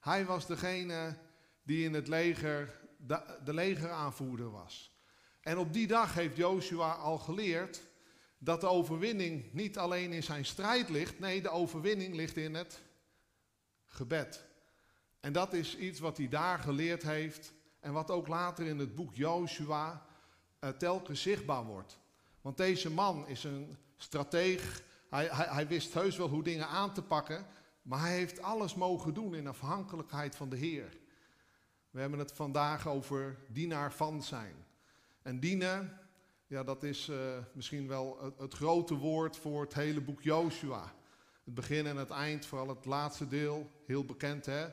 Hij 0.00 0.24
was 0.24 0.46
degene 0.46 1.18
die 1.62 1.84
in 1.84 1.94
het 1.94 2.08
leger 2.08 2.80
de, 2.98 3.40
de 3.44 3.54
legeraanvoerder 3.54 4.50
was. 4.50 4.95
En 5.46 5.58
op 5.58 5.72
die 5.72 5.86
dag 5.86 6.14
heeft 6.14 6.36
Joshua 6.36 6.92
al 6.92 7.18
geleerd 7.18 7.80
dat 8.38 8.60
de 8.60 8.66
overwinning 8.68 9.52
niet 9.52 9.78
alleen 9.78 10.12
in 10.12 10.22
zijn 10.22 10.44
strijd 10.44 10.88
ligt, 10.88 11.18
nee, 11.18 11.42
de 11.42 11.50
overwinning 11.50 12.14
ligt 12.14 12.36
in 12.36 12.54
het 12.54 12.82
gebed. 13.84 14.44
En 15.20 15.32
dat 15.32 15.52
is 15.52 15.76
iets 15.76 16.00
wat 16.00 16.16
hij 16.16 16.28
daar 16.28 16.58
geleerd 16.58 17.02
heeft 17.02 17.52
en 17.80 17.92
wat 17.92 18.10
ook 18.10 18.28
later 18.28 18.66
in 18.66 18.78
het 18.78 18.94
boek 18.94 19.14
Joshua 19.14 20.06
uh, 20.60 20.70
telkens 20.70 21.22
zichtbaar 21.22 21.64
wordt. 21.64 21.98
Want 22.40 22.56
deze 22.56 22.90
man 22.90 23.28
is 23.28 23.44
een 23.44 23.76
strateeg, 23.96 24.82
hij, 25.10 25.28
hij, 25.30 25.46
hij 25.46 25.66
wist 25.66 25.94
heus 25.94 26.16
wel 26.16 26.28
hoe 26.28 26.42
dingen 26.42 26.68
aan 26.68 26.94
te 26.94 27.02
pakken, 27.02 27.46
maar 27.82 28.00
hij 28.00 28.14
heeft 28.14 28.42
alles 28.42 28.74
mogen 28.74 29.14
doen 29.14 29.34
in 29.34 29.46
afhankelijkheid 29.46 30.36
van 30.36 30.48
de 30.48 30.56
Heer. 30.56 30.98
We 31.90 32.00
hebben 32.00 32.18
het 32.18 32.32
vandaag 32.32 32.88
over 32.88 33.38
dienaar 33.48 33.92
van 33.92 34.22
zijn. 34.22 34.65
En 35.26 35.40
dienen, 35.40 35.98
ja, 36.46 36.64
dat 36.64 36.82
is 36.82 37.08
uh, 37.08 37.38
misschien 37.52 37.88
wel 37.88 38.34
het, 38.38 38.54
grote 38.54 38.94
woord 38.94 39.36
voor 39.36 39.62
het 39.62 39.74
hele 39.74 40.00
boek 40.00 40.22
Joshua. 40.22 40.94
Het 41.44 41.54
begin 41.54 41.86
en 41.86 41.96
het 41.96 42.10
eind, 42.10 42.46
vooral 42.46 42.68
het 42.68 42.84
laatste 42.84 43.28
deel, 43.28 43.70
heel 43.86 44.04
bekend 44.04 44.46
hè. 44.46 44.66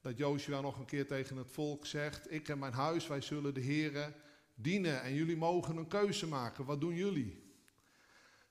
Dat 0.00 0.16
Joshua 0.16 0.60
nog 0.60 0.78
een 0.78 0.84
keer 0.84 1.06
tegen 1.06 1.36
het 1.36 1.50
volk 1.50 1.86
zegt: 1.86 2.32
Ik 2.32 2.48
en 2.48 2.58
mijn 2.58 2.72
huis, 2.72 3.06
wij 3.06 3.20
zullen 3.20 3.54
de 3.54 3.64
Here 3.64 4.12
dienen. 4.54 5.02
En 5.02 5.14
jullie 5.14 5.36
mogen 5.36 5.76
een 5.76 5.88
keuze 5.88 6.26
maken. 6.26 6.64
Wat 6.64 6.80
doen 6.80 6.94
jullie? 6.94 7.42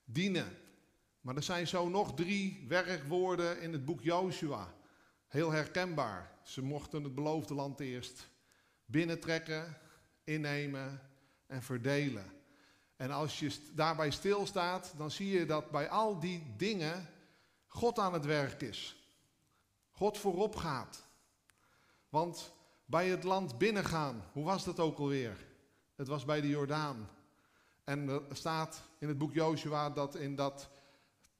Dienen. 0.04 0.56
Maar 1.20 1.36
er 1.36 1.42
zijn 1.42 1.66
zo 1.66 1.88
nog 1.88 2.14
drie 2.14 2.64
werkwoorden 2.68 3.60
in 3.60 3.72
het 3.72 3.84
boek 3.84 4.00
Joshua. 4.00 4.74
Heel 5.26 5.50
herkenbaar. 5.50 6.38
Ze 6.42 6.62
mochten 6.62 7.04
het 7.04 7.14
beloofde 7.14 7.54
land 7.54 7.80
eerst 7.80 8.28
binnentrekken, 8.86 9.78
innemen 10.24 11.07
en 11.48 11.62
verdelen. 11.62 12.32
En 12.96 13.10
als 13.10 13.38
je 13.38 13.52
daarbij 13.72 14.10
stilstaat, 14.10 14.92
dan 14.96 15.10
zie 15.10 15.28
je 15.38 15.46
dat 15.46 15.70
bij 15.70 15.88
al 15.88 16.18
die 16.18 16.54
dingen 16.56 17.08
God 17.66 17.98
aan 17.98 18.12
het 18.12 18.24
werk 18.24 18.62
is. 18.62 18.96
God 19.90 20.18
voorop 20.18 20.56
gaat. 20.56 21.06
Want 22.08 22.52
bij 22.84 23.08
het 23.08 23.24
land 23.24 23.58
binnengaan, 23.58 24.24
hoe 24.32 24.44
was 24.44 24.64
dat 24.64 24.80
ook 24.80 24.98
alweer? 24.98 25.46
Het 25.96 26.08
was 26.08 26.24
bij 26.24 26.40
de 26.40 26.48
Jordaan. 26.48 27.08
En 27.84 28.08
er 28.08 28.36
staat 28.36 28.82
in 28.98 29.08
het 29.08 29.18
boek 29.18 29.32
Joshua 29.32 29.90
dat 29.90 30.14
in 30.14 30.34
dat 30.34 30.68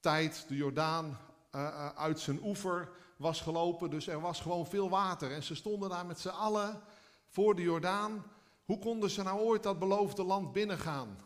tijd 0.01 0.45
de 0.49 0.57
Jordaan 0.57 1.19
uh, 1.55 1.89
uit 1.89 2.21
zijn 2.21 2.43
oever 2.43 2.91
was 3.17 3.41
gelopen. 3.41 3.91
Dus 3.91 4.07
er 4.07 4.21
was 4.21 4.41
gewoon 4.41 4.67
veel 4.67 4.89
water. 4.89 5.33
En 5.33 5.43
ze 5.43 5.55
stonden 5.55 5.89
daar 5.89 6.07
met 6.07 6.21
z'n 6.21 6.29
allen 6.29 6.81
voor 7.27 7.55
de 7.55 7.63
Jordaan. 7.63 8.25
Hoe 8.69 8.79
konden 8.79 9.11
ze 9.11 9.23
nou 9.23 9.41
ooit 9.41 9.63
dat 9.63 9.79
beloofde 9.79 10.25
land 10.25 10.53
binnengaan? 10.53 11.19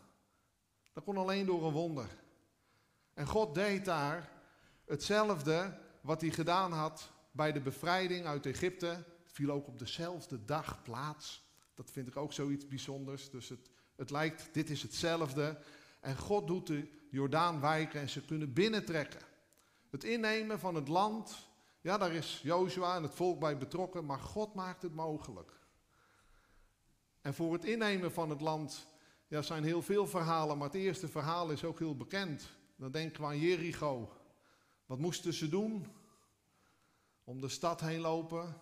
Dat 0.93 1.03
kon 1.03 1.17
alleen 1.17 1.45
door 1.45 1.65
een 1.65 1.73
wonder. 1.73 2.07
En 3.13 3.27
God 3.27 3.55
deed 3.55 3.85
daar 3.85 4.31
hetzelfde 4.85 5.77
wat 6.01 6.21
hij 6.21 6.29
gedaan 6.29 6.71
had 6.71 7.11
bij 7.31 7.51
de 7.51 7.61
bevrijding 7.61 8.25
uit 8.25 8.45
Egypte. 8.45 8.85
Het 8.85 9.31
viel 9.31 9.49
ook 9.49 9.67
op 9.67 9.79
dezelfde 9.79 10.45
dag 10.45 10.81
plaats. 10.81 11.43
Dat 11.73 11.91
vind 11.91 12.07
ik 12.07 12.17
ook 12.17 12.33
zoiets 12.33 12.67
bijzonders. 12.67 13.29
Dus 13.29 13.49
het, 13.49 13.69
het 13.95 14.09
lijkt, 14.09 14.53
dit 14.53 14.69
is 14.69 14.81
hetzelfde. 14.81 15.57
En 15.99 16.17
God 16.17 16.47
doet 16.47 16.67
de 16.67 16.87
Jordaan 17.09 17.61
wijken 17.61 18.01
en 18.01 18.09
ze 18.09 18.25
kunnen 18.25 18.53
binnentrekken. 18.53 19.21
Het 19.89 20.03
innemen 20.03 20.59
van 20.59 20.75
het 20.75 20.87
land, 20.87 21.49
ja, 21.81 21.97
daar 21.97 22.13
is 22.13 22.39
Jozua 22.43 22.95
en 22.95 23.03
het 23.03 23.15
volk 23.15 23.39
bij 23.39 23.57
betrokken, 23.57 24.05
maar 24.05 24.19
God 24.19 24.53
maakt 24.53 24.81
het 24.81 24.95
mogelijk. 24.95 25.61
En 27.23 27.33
voor 27.33 27.53
het 27.53 27.65
innemen 27.65 28.11
van 28.11 28.29
het 28.29 28.41
land 28.41 28.87
ja, 29.27 29.41
zijn 29.41 29.63
heel 29.63 29.81
veel 29.81 30.07
verhalen, 30.07 30.57
maar 30.57 30.67
het 30.67 30.75
eerste 30.75 31.07
verhaal 31.07 31.49
is 31.51 31.63
ook 31.63 31.79
heel 31.79 31.95
bekend. 31.95 32.49
Dan 32.75 32.91
denken 32.91 33.21
we 33.21 33.27
aan 33.27 33.39
Jericho. 33.39 34.11
Wat 34.85 34.99
moesten 34.99 35.33
ze 35.33 35.49
doen? 35.49 35.87
Om 37.23 37.41
de 37.41 37.47
stad 37.47 37.81
heen 37.81 37.99
lopen 37.99 38.61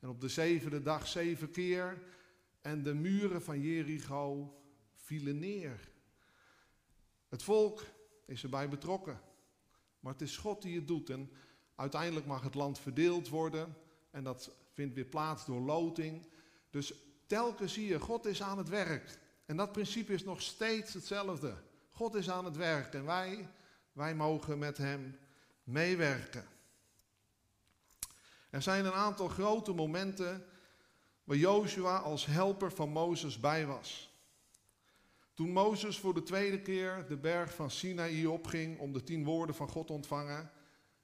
en 0.00 0.08
op 0.08 0.20
de 0.20 0.28
zevende 0.28 0.82
dag 0.82 1.06
zeven 1.06 1.50
keer. 1.50 2.02
En 2.60 2.82
de 2.82 2.94
muren 2.94 3.42
van 3.42 3.60
Jericho 3.60 4.54
vielen 4.94 5.38
neer. 5.38 5.88
Het 7.28 7.42
volk 7.42 7.82
is 8.26 8.42
erbij 8.42 8.68
betrokken. 8.68 9.20
Maar 10.00 10.12
het 10.12 10.22
is 10.22 10.36
God 10.36 10.62
die 10.62 10.76
het 10.76 10.88
doet. 10.88 11.10
En 11.10 11.30
uiteindelijk 11.74 12.26
mag 12.26 12.42
het 12.42 12.54
land 12.54 12.78
verdeeld 12.78 13.28
worden. 13.28 13.76
En 14.10 14.24
dat 14.24 14.54
vindt 14.72 14.94
weer 14.94 15.04
plaats 15.04 15.46
door 15.46 15.60
loting. 15.60 16.26
Dus 16.70 16.94
telkens 17.26 17.72
zie 17.72 17.86
je, 17.86 18.00
God 18.00 18.26
is 18.26 18.42
aan 18.42 18.58
het 18.58 18.68
werk. 18.68 19.18
En 19.46 19.56
dat 19.56 19.72
principe 19.72 20.12
is 20.12 20.24
nog 20.24 20.42
steeds 20.42 20.92
hetzelfde. 20.94 21.54
God 21.90 22.14
is 22.14 22.30
aan 22.30 22.44
het 22.44 22.56
werk 22.56 22.94
en 22.94 23.04
wij, 23.04 23.48
wij 23.92 24.14
mogen 24.14 24.58
met 24.58 24.76
Hem 24.76 25.18
meewerken. 25.64 26.44
Er 28.50 28.62
zijn 28.62 28.84
een 28.84 28.92
aantal 28.92 29.28
grote 29.28 29.72
momenten 29.72 30.44
waar 31.24 31.36
Joshua 31.36 31.96
als 31.96 32.26
helper 32.26 32.72
van 32.72 32.88
Mozes 32.88 33.40
bij 33.40 33.66
was. 33.66 34.12
Toen 35.34 35.50
Mozes 35.50 35.98
voor 35.98 36.14
de 36.14 36.22
tweede 36.22 36.60
keer 36.60 37.04
de 37.08 37.16
berg 37.16 37.54
van 37.54 37.70
Sinaï 37.70 38.26
opging 38.26 38.78
om 38.78 38.92
de 38.92 39.02
tien 39.02 39.24
woorden 39.24 39.54
van 39.54 39.68
God 39.68 39.86
te 39.86 39.92
ontvangen, 39.92 40.50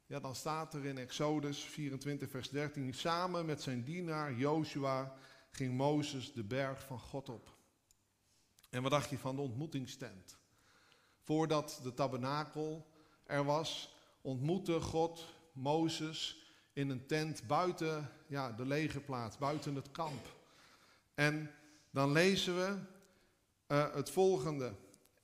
ja, 0.07 0.21
dan 0.21 0.35
staat 0.35 0.75
er 0.75 0.85
in 0.85 0.99
Exodus 0.99 1.65
24, 1.65 2.31
vers 2.31 2.49
13, 2.49 2.95
samen 2.95 3.47
met 3.47 3.63
zijn 3.63 3.85
dienaar 3.85 4.35
Joshua 4.35 5.15
ging 5.51 5.77
Mozes 5.77 6.33
de 6.33 6.45
berg 6.45 6.83
van 6.83 6.99
God 6.99 7.29
op. 7.29 7.57
En 8.71 8.83
wat 8.83 8.91
dacht 8.91 9.11
je 9.11 9.19
van 9.19 9.37
de 9.37 9.43
ontmoetingstent? 9.43 10.37
Voordat 11.19 11.81
de 11.83 11.95
tabernakel 11.95 12.87
er 13.25 13.45
was, 13.45 13.95
ontmoette 14.21 14.81
God 14.81 15.27
Mozes 15.53 16.41
in 16.73 16.91
een 16.91 17.07
tent 17.07 17.47
buiten 17.47 18.11
ja, 18.27 18.53
de 18.53 18.67
legerplaats, 18.67 19.39
buiten 19.39 19.75
het 19.75 19.91
kamp. 19.91 20.27
En 21.15 21.51
dan 21.91 22.13
lezen 22.13 22.57
we 22.57 22.79
uh, 23.69 23.95
het 23.95 24.11
volgende 24.11 24.75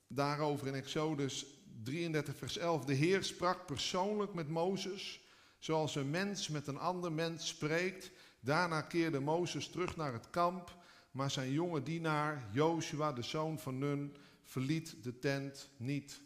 daarover 0.07 0.67
in 0.67 0.73
Exodus 0.73 1.45
33, 1.83 2.35
vers 2.35 2.57
11. 2.57 2.85
De 2.85 2.93
Heer 2.93 3.23
sprak 3.23 3.65
persoonlijk 3.65 4.33
met 4.33 4.49
Mozes, 4.49 5.21
zoals 5.59 5.95
een 5.95 6.09
mens 6.09 6.47
met 6.47 6.67
een 6.67 6.79
ander 6.79 7.11
mens 7.11 7.47
spreekt. 7.47 8.11
Daarna 8.47 8.81
keerde 8.81 9.19
Mozes 9.19 9.67
terug 9.67 9.95
naar 9.95 10.13
het 10.13 10.29
kamp, 10.29 10.75
maar 11.11 11.31
zijn 11.31 11.51
jonge 11.51 11.83
dienaar, 11.83 12.47
Joshua, 12.51 13.13
de 13.13 13.21
zoon 13.21 13.59
van 13.59 13.77
Nun, 13.77 14.15
verliet 14.43 15.03
de 15.03 15.19
tent 15.19 15.69
niet. 15.77 16.21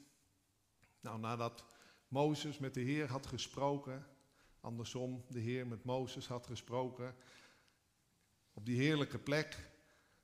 Nou, 0.99 1.19
nadat 1.19 1.65
Mozes 2.07 2.57
met 2.57 2.73
de 2.73 2.79
Heer 2.79 3.07
had 3.07 3.27
gesproken, 3.27 4.05
andersom, 4.59 5.23
de 5.27 5.39
Heer 5.39 5.67
met 5.67 5.83
Mozes 5.83 6.27
had 6.27 6.45
gesproken, 6.45 7.15
op 8.53 8.65
die 8.65 8.77
heerlijke 8.77 9.19
plek, 9.19 9.57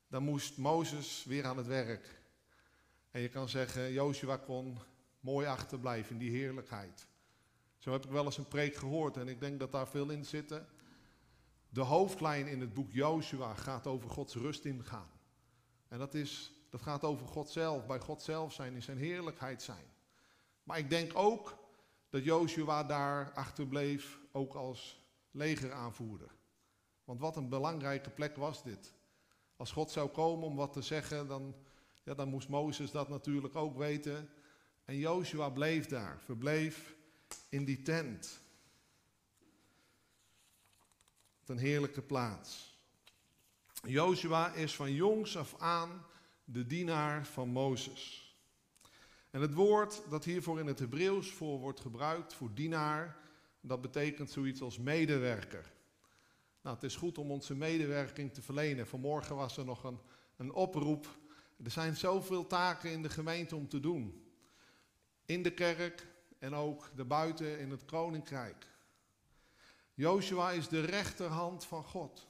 dan 0.07 0.23
moest 0.23 0.57
Mozes 0.57 1.23
weer 1.23 1.45
aan 1.45 1.57
het 1.57 1.67
werk. 1.67 2.21
En 3.11 3.21
je 3.21 3.29
kan 3.29 3.49
zeggen, 3.49 3.91
Joshua 3.91 4.37
kon 4.37 4.77
mooi 5.19 5.47
achterblijven 5.47 6.11
in 6.11 6.17
die 6.17 6.31
heerlijkheid. 6.31 7.07
Zo 7.77 7.91
heb 7.91 8.05
ik 8.05 8.11
wel 8.11 8.25
eens 8.25 8.37
een 8.37 8.47
preek 8.47 8.75
gehoord 8.75 9.17
en 9.17 9.27
ik 9.27 9.39
denk 9.39 9.59
dat 9.59 9.71
daar 9.71 9.87
veel 9.87 10.09
in 10.09 10.25
zit. 10.25 10.61
De 11.77 11.83
hoofdlijn 11.83 12.47
in 12.47 12.59
het 12.61 12.73
boek 12.73 12.91
Joshua 12.91 13.53
gaat 13.53 13.87
over 13.87 14.09
Gods 14.09 14.35
rust 14.35 14.65
ingaan. 14.65 15.09
En 15.87 15.99
dat, 15.99 16.13
is, 16.13 16.51
dat 16.69 16.81
gaat 16.81 17.03
over 17.03 17.27
God 17.27 17.49
zelf, 17.49 17.85
bij 17.85 17.99
God 17.99 18.21
zelf 18.21 18.53
zijn, 18.53 18.73
in 18.73 18.81
zijn 18.81 18.97
heerlijkheid 18.97 19.61
zijn. 19.61 19.85
Maar 20.63 20.77
ik 20.77 20.89
denk 20.89 21.11
ook 21.15 21.57
dat 22.09 22.23
Joshua 22.23 22.83
daar 22.83 23.31
achterbleef, 23.33 24.19
ook 24.31 24.53
als 24.53 25.01
legeraanvoerder. 25.31 26.29
Want 27.03 27.19
wat 27.19 27.35
een 27.35 27.49
belangrijke 27.49 28.09
plek 28.09 28.35
was 28.35 28.63
dit. 28.63 28.93
Als 29.55 29.71
God 29.71 29.91
zou 29.91 30.09
komen 30.09 30.45
om 30.47 30.55
wat 30.55 30.73
te 30.73 30.81
zeggen, 30.81 31.27
dan, 31.27 31.55
ja, 32.03 32.13
dan 32.13 32.29
moest 32.29 32.49
Mozes 32.49 32.91
dat 32.91 33.09
natuurlijk 33.09 33.55
ook 33.55 33.77
weten. 33.77 34.29
En 34.85 34.97
Joshua 34.97 35.49
bleef 35.49 35.85
daar, 35.85 36.19
verbleef 36.19 36.95
in 37.49 37.65
die 37.65 37.81
tent. 37.81 38.41
Een 41.47 41.57
heerlijke 41.57 42.01
plaats. 42.01 42.77
Joshua 43.83 44.53
is 44.53 44.75
van 44.75 44.93
jongs 44.93 45.37
af 45.37 45.55
aan 45.59 46.05
de 46.43 46.65
dienaar 46.65 47.25
van 47.25 47.49
Mozes. 47.49 48.35
En 49.29 49.41
het 49.41 49.53
woord 49.53 50.01
dat 50.09 50.23
hiervoor 50.23 50.59
in 50.59 50.67
het 50.67 50.79
Hebreeuws 50.79 51.31
voor 51.31 51.59
wordt 51.59 51.79
gebruikt, 51.79 52.33
voor 52.33 52.53
dienaar, 52.53 53.17
dat 53.61 53.81
betekent 53.81 54.31
zoiets 54.31 54.61
als 54.61 54.77
medewerker. 54.77 55.71
Nou, 56.61 56.75
het 56.75 56.83
is 56.83 56.95
goed 56.95 57.17
om 57.17 57.31
onze 57.31 57.55
medewerking 57.55 58.33
te 58.33 58.41
verlenen. 58.41 58.87
Vanmorgen 58.87 59.35
was 59.35 59.57
er 59.57 59.65
nog 59.65 59.83
een, 59.83 59.99
een 60.37 60.53
oproep. 60.53 61.17
Er 61.63 61.71
zijn 61.71 61.95
zoveel 61.95 62.47
taken 62.47 62.91
in 62.91 63.01
de 63.01 63.09
gemeente 63.09 63.55
om 63.55 63.67
te 63.67 63.79
doen. 63.79 64.27
In 65.25 65.43
de 65.43 65.53
kerk 65.53 66.07
en 66.39 66.53
ook 66.53 66.91
daarbuiten 66.95 67.59
in 67.59 67.71
het 67.71 67.85
koninkrijk. 67.85 68.67
Joshua 69.97 70.51
is 70.51 70.67
de 70.67 70.79
rechterhand 70.79 71.65
van 71.65 71.83
God. 71.83 72.27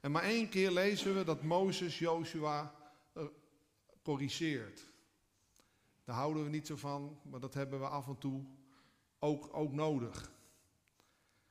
En 0.00 0.10
maar 0.10 0.22
één 0.22 0.48
keer 0.48 0.70
lezen 0.70 1.14
we 1.14 1.24
dat 1.24 1.42
Mozes 1.42 1.98
Joshua 1.98 2.74
eh, 3.12 3.22
corrigeert. 4.02 4.82
Daar 6.04 6.16
houden 6.16 6.44
we 6.44 6.50
niet 6.50 6.66
zo 6.66 6.76
van, 6.76 7.20
maar 7.22 7.40
dat 7.40 7.54
hebben 7.54 7.80
we 7.80 7.86
af 7.86 8.06
en 8.06 8.18
toe 8.18 8.44
ook, 9.18 9.48
ook 9.52 9.72
nodig. 9.72 10.30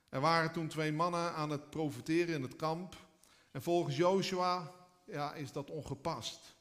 Er 0.10 0.22
waren 0.22 0.52
toen 0.52 0.68
twee 0.68 0.92
mannen 0.92 1.34
aan 1.34 1.50
het 1.50 1.70
profiteren 1.70 2.36
in 2.36 2.42
het 2.42 2.56
kamp. 2.56 2.96
En 3.52 3.62
volgens 3.62 3.96
Joshua 3.96 4.72
ja, 5.06 5.34
is 5.34 5.52
dat 5.52 5.70
ongepast. 5.70 6.56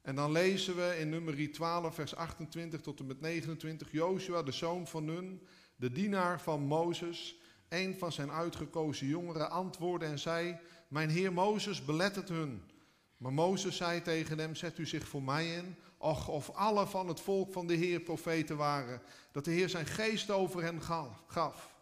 En 0.00 0.14
dan 0.14 0.32
lezen 0.32 0.76
we 0.76 0.96
in 0.98 1.08
nummer 1.08 1.52
12, 1.52 1.94
vers 1.94 2.14
28 2.14 2.80
tot 2.80 3.00
en 3.00 3.06
met 3.06 3.20
29. 3.20 3.92
Joshua, 3.92 4.42
de 4.42 4.52
zoon 4.52 4.86
van 4.86 5.04
Nun, 5.04 5.46
de 5.76 5.92
dienaar 5.92 6.40
van 6.40 6.60
Mozes, 6.60 7.42
een 7.74 7.98
van 7.98 8.12
zijn 8.12 8.30
uitgekozen 8.30 9.06
jongeren, 9.06 9.50
antwoordde 9.50 10.06
en 10.06 10.18
zei: 10.18 10.58
Mijn 10.88 11.10
heer 11.10 11.32
Mozes 11.32 11.84
belet 11.84 12.16
het 12.16 12.28
hun. 12.28 12.62
Maar 13.16 13.32
Mozes 13.32 13.76
zei 13.76 14.02
tegen 14.02 14.38
hem: 14.38 14.54
Zet 14.54 14.78
u 14.78 14.86
zich 14.86 15.08
voor 15.08 15.22
mij 15.22 15.54
in. 15.54 15.76
Och, 15.98 16.28
of 16.28 16.50
alle 16.50 16.86
van 16.86 17.08
het 17.08 17.20
volk 17.20 17.52
van 17.52 17.66
de 17.66 17.74
Heer 17.74 18.00
profeten 18.00 18.56
waren, 18.56 19.02
dat 19.32 19.44
de 19.44 19.50
Heer 19.50 19.68
zijn 19.68 19.86
geest 19.86 20.30
over 20.30 20.62
hen 20.62 20.82
gaf. 21.26 21.74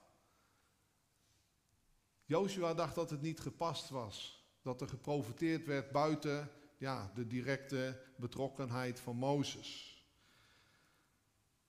Joshua 2.25 2.75
dacht 2.75 2.95
dat 2.95 3.11
het 3.11 3.23
niet 3.23 3.41
gepast 3.41 3.89
was, 3.89 4.47
dat 4.63 4.81
er 4.81 4.89
geprofiteerd 4.89 5.67
werd 5.67 5.91
buiten 5.91 6.51
ja, 6.79 7.13
de 7.15 7.27
directe 7.27 8.01
betrokkenheid 8.17 9.01
van 9.01 9.17
Mozes. 9.17 9.92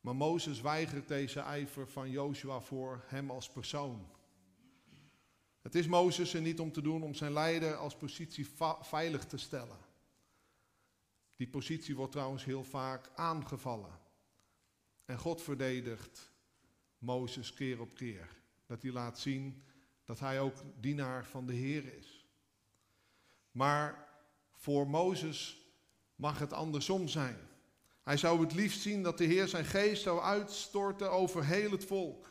Maar 0.04 0.16
Mozes 0.16 0.62
weigert 0.62 1.08
deze 1.08 1.40
ijver 1.40 1.88
van 1.88 2.10
Joshua 2.10 2.60
voor 2.60 3.04
hem 3.06 3.32
als 3.32 3.50
persoon. 3.50 4.08
Het 5.62 5.76
is 5.76 5.88
Mozes 5.88 6.34
er 6.34 6.42
niet 6.42 6.60
om 6.60 6.72
te 6.72 6.82
doen 6.82 7.04
om 7.04 7.14
zijn 7.14 7.34
leider 7.34 7.76
als 7.76 7.96
positie 7.96 8.48
veilig 8.82 9.26
te 9.26 9.38
stellen. 9.38 9.78
Die 11.36 11.48
positie 11.48 11.96
wordt 11.96 12.12
trouwens 12.12 12.44
heel 12.44 12.64
vaak 12.64 13.12
aangevallen. 13.16 14.00
En 15.06 15.18
God 15.18 15.42
verdedigt 15.42 16.32
Mozes 16.98 17.54
keer 17.54 17.82
op 17.82 17.94
keer. 17.94 18.36
Dat 18.66 18.82
hij 18.82 18.92
laat 18.92 19.20
zien 19.20 19.64
dat 20.04 20.20
hij 20.20 20.42
ook 20.42 20.56
dienaar 20.80 21.26
van 21.26 21.46
de 21.46 21.54
Heer 21.54 21.98
is. 21.98 22.26
Maar 23.52 24.08
voor 24.52 24.88
Mozes 24.88 25.68
mag 26.16 26.40
het 26.40 26.54
andersom 26.54 27.08
zijn. 27.08 27.52
Hij 28.04 28.18
zou 28.18 28.42
het 28.42 28.54
liefst 28.54 28.82
zien 28.82 29.04
dat 29.04 29.18
de 29.18 29.24
Heer 29.24 29.48
zijn 29.48 29.66
geest 29.66 30.04
zou 30.04 30.22
uitstorten 30.22 31.12
over 31.12 31.46
heel 31.46 31.72
het 31.72 31.86
volk. 31.86 32.30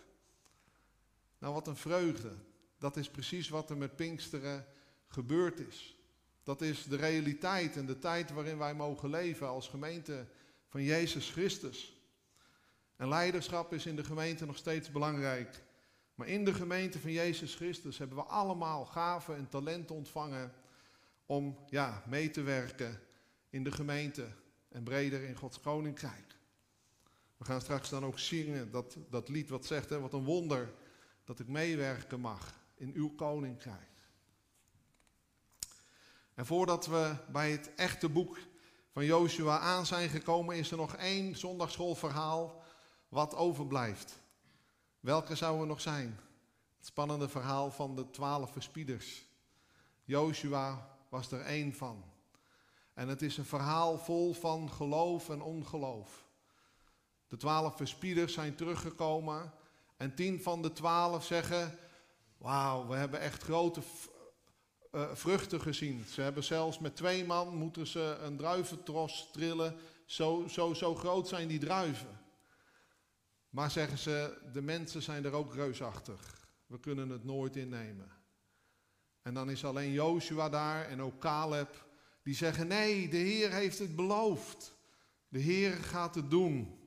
Nou, 1.39 1.55
wat 1.55 1.67
een 1.67 1.77
vreugde. 1.77 2.33
Dat 2.79 2.97
is 2.97 3.11
precies 3.11 3.49
wat 3.49 3.71
er 3.71 3.77
met 3.77 3.97
Pinksteren 3.97 4.67
gebeurd 5.09 5.61
is. 5.61 5.97
Dat 6.43 6.61
is 6.61 6.85
de 6.85 6.97
realiteit 6.97 7.77
en 7.77 7.87
de 7.87 7.99
tijd 7.99 8.31
waarin 8.31 8.59
wij 8.59 8.75
mogen 8.75 9.11
leven 9.11 9.49
als 9.49 9.69
gemeente 9.69 10.27
van 10.69 10.83
Jezus 10.83 11.31
Christus. 11.31 11.97
En 12.97 13.09
leiderschap 13.09 13.73
is 13.73 13.87
in 13.87 13.97
de 13.97 14.05
gemeente 14.05 14.47
nog 14.47 14.57
steeds 14.57 14.91
belangrijk. 14.91 15.63
Maar 16.15 16.29
in 16.29 16.45
de 16.45 16.55
gemeente 16.55 16.99
van 17.01 17.13
Jezus 17.13 17.55
Christus 17.55 17.99
hebben 17.99 18.17
we 18.17 18.23
allemaal 18.23 18.85
gaven 18.85 19.37
en 19.37 19.49
talenten 19.49 19.95
ontvangen 19.95 20.53
om 21.27 21.59
ja, 21.69 22.03
mee 22.07 22.31
te 22.31 22.43
werken 22.43 23.01
in 23.51 23.65
de 23.65 23.73
gemeente 23.73 24.29
en 24.73 24.83
breder 24.83 25.23
in 25.23 25.37
Gods 25.37 25.61
koninkrijk. 25.61 26.37
We 27.37 27.45
gaan 27.45 27.61
straks 27.61 27.89
dan 27.89 28.05
ook 28.05 28.19
zingen 28.19 28.71
dat, 28.71 28.97
dat 29.11 29.29
lied 29.29 29.49
wat 29.49 29.67
zegt, 29.67 29.91
hè, 29.91 30.01
wat 30.01 30.13
een 30.13 30.25
wonder 30.25 30.75
dat 31.25 31.41
ik 31.41 31.49
meewerken 31.49 32.21
mag 32.21 32.55
in 32.75 32.93
uw 32.95 33.15
koninkrijk. 33.15 33.91
En 36.35 36.47
voordat 36.47 36.87
we 36.87 37.15
bij 37.33 37.51
het 37.51 37.75
echte 37.75 38.09
boek 38.09 38.39
van 38.93 39.05
Joshua 39.05 39.59
aan 39.59 39.87
zijn 39.87 40.09
gekomen, 40.09 40.57
is 40.57 40.71
er 40.71 40.77
nog 40.77 40.97
één 40.97 41.37
zondagschoolverhaal 41.37 42.63
wat 43.09 43.35
overblijft. 43.35 44.21
Welke 45.01 45.35
zou 45.35 45.61
er 45.61 45.67
nog 45.67 45.81
zijn? 45.81 46.21
Het 46.77 46.87
spannende 46.87 47.29
verhaal 47.29 47.71
van 47.71 47.97
de 47.97 48.11
twaalf 48.11 48.53
verspieders. 48.53 49.27
Joshua 50.05 50.97
was 51.09 51.33
er 51.33 51.41
één 51.41 51.75
van. 51.75 52.12
En 52.95 53.09
het 53.09 53.23
is 53.23 53.37
een 53.37 53.45
verhaal 53.45 53.99
vol 53.99 54.33
van 54.33 54.71
geloof 54.71 55.29
en 55.29 55.43
ongeloof. 55.43 56.27
De 57.29 57.37
twaalf 57.37 57.77
verspieders 57.77 58.33
zijn 58.33 58.55
teruggekomen 58.55 59.53
en 59.97 60.15
tien 60.15 60.43
van 60.43 60.63
de 60.63 60.73
twaalf 60.73 61.25
zeggen: 61.25 61.79
Wauw, 62.39 62.87
we 62.87 62.95
hebben 62.95 63.21
echt 63.21 63.43
grote 63.43 63.81
uh, 64.93 65.11
vruchten 65.13 65.61
gezien. 65.61 66.05
Ze 66.05 66.21
hebben 66.23 66.45
zelfs 66.45 66.79
met 66.79 66.97
twee 66.97 67.25
man 67.25 67.55
moeten 67.55 67.87
ze 67.87 68.19
een 68.23 68.37
druiventros 68.37 69.29
trillen. 69.33 69.77
Zo, 70.07 70.47
zo, 70.49 70.75
zo 70.75 70.95
groot 70.95 71.29
zijn 71.29 71.49
die 71.49 71.59
druiven. 71.59 72.21
Maar 73.51 73.71
zeggen 73.71 73.99
ze, 73.99 74.39
de 74.53 74.63
mensen 74.63 75.03
zijn 75.03 75.25
er 75.25 75.33
ook 75.33 75.55
reusachtig. 75.55 76.47
We 76.67 76.81
kunnen 76.81 77.09
het 77.09 77.25
nooit 77.25 77.57
innemen. 77.57 78.11
En 79.23 79.35
dan 79.35 79.51
is 79.51 79.65
alleen 79.65 79.93
Joshua 79.93 80.49
daar 80.49 80.85
en 80.85 81.03
ook 81.03 81.19
Caleb. 81.19 81.91
Die 82.23 82.35
zeggen, 82.35 82.67
nee, 82.67 83.09
de 83.09 83.17
Heer 83.17 83.53
heeft 83.53 83.79
het 83.79 83.97
beloofd. 83.97 84.75
De 85.29 85.39
Heer 85.39 85.73
gaat 85.73 86.15
het 86.15 86.31
doen. 86.31 86.79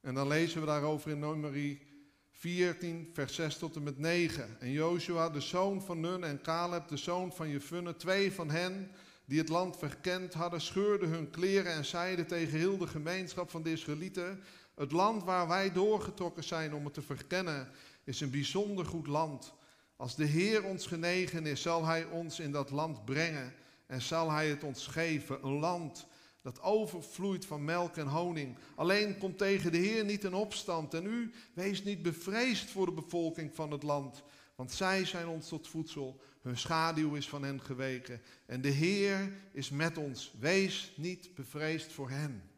En 0.00 0.14
dan 0.14 0.28
lezen 0.28 0.60
we 0.60 0.66
daarover 0.66 1.10
in 1.10 1.18
nummerie 1.18 1.86
14, 2.30 3.10
vers 3.12 3.34
6 3.34 3.58
tot 3.58 3.76
en 3.76 3.82
met 3.82 3.98
9. 3.98 4.60
En 4.60 4.70
Joshua, 4.70 5.30
de 5.30 5.40
zoon 5.40 5.82
van 5.82 6.00
Nun, 6.00 6.24
en 6.24 6.42
Caleb, 6.42 6.88
de 6.88 6.96
zoon 6.96 7.32
van 7.32 7.48
Jefunne, 7.48 7.96
twee 7.96 8.32
van 8.32 8.50
hen 8.50 8.90
die 9.24 9.38
het 9.38 9.48
land 9.48 9.76
verkend 9.76 10.34
hadden, 10.34 10.60
scheurden 10.60 11.08
hun 11.08 11.30
kleren 11.30 11.72
en 11.72 11.84
zeiden 11.84 12.26
tegen 12.26 12.58
heel 12.58 12.78
de 12.78 12.86
gemeenschap 12.86 13.50
van 13.50 13.62
de 13.62 13.70
Israëlieten: 13.70 14.42
Het 14.74 14.92
land 14.92 15.24
waar 15.24 15.48
wij 15.48 15.72
doorgetrokken 15.72 16.44
zijn 16.44 16.74
om 16.74 16.84
het 16.84 16.94
te 16.94 17.02
verkennen, 17.02 17.68
is 18.04 18.20
een 18.20 18.30
bijzonder 18.30 18.84
goed 18.84 19.06
land. 19.06 19.54
Als 19.96 20.16
de 20.16 20.24
Heer 20.24 20.64
ons 20.64 20.86
genegen 20.86 21.46
is, 21.46 21.62
zal 21.62 21.84
Hij 21.84 22.04
ons 22.04 22.40
in 22.40 22.52
dat 22.52 22.70
land 22.70 23.04
brengen 23.04 23.54
en 23.86 24.02
zal 24.02 24.30
Hij 24.30 24.48
het 24.48 24.64
ons 24.64 24.86
geven. 24.86 25.44
Een 25.44 25.58
land 25.58 26.06
dat 26.46 26.62
overvloeit 26.62 27.46
van 27.46 27.64
melk 27.64 27.96
en 27.96 28.06
honing. 28.06 28.58
Alleen 28.74 29.18
komt 29.18 29.38
tegen 29.38 29.72
de 29.72 29.78
Heer 29.78 30.04
niet 30.04 30.24
in 30.24 30.34
opstand. 30.34 30.94
En 30.94 31.06
u, 31.06 31.32
wees 31.54 31.84
niet 31.84 32.02
bevreesd 32.02 32.70
voor 32.70 32.86
de 32.86 32.92
bevolking 32.92 33.54
van 33.54 33.70
het 33.70 33.82
land. 33.82 34.22
Want 34.54 34.72
zij 34.72 35.04
zijn 35.04 35.26
ons 35.26 35.48
tot 35.48 35.68
voedsel. 35.68 36.20
Hun 36.42 36.58
schaduw 36.58 37.14
is 37.14 37.28
van 37.28 37.42
hen 37.42 37.60
geweken. 37.60 38.22
En 38.46 38.60
de 38.60 38.68
Heer 38.68 39.32
is 39.52 39.70
met 39.70 39.98
ons. 39.98 40.32
Wees 40.38 40.92
niet 40.96 41.34
bevreesd 41.34 41.92
voor 41.92 42.10
hen. 42.10 42.50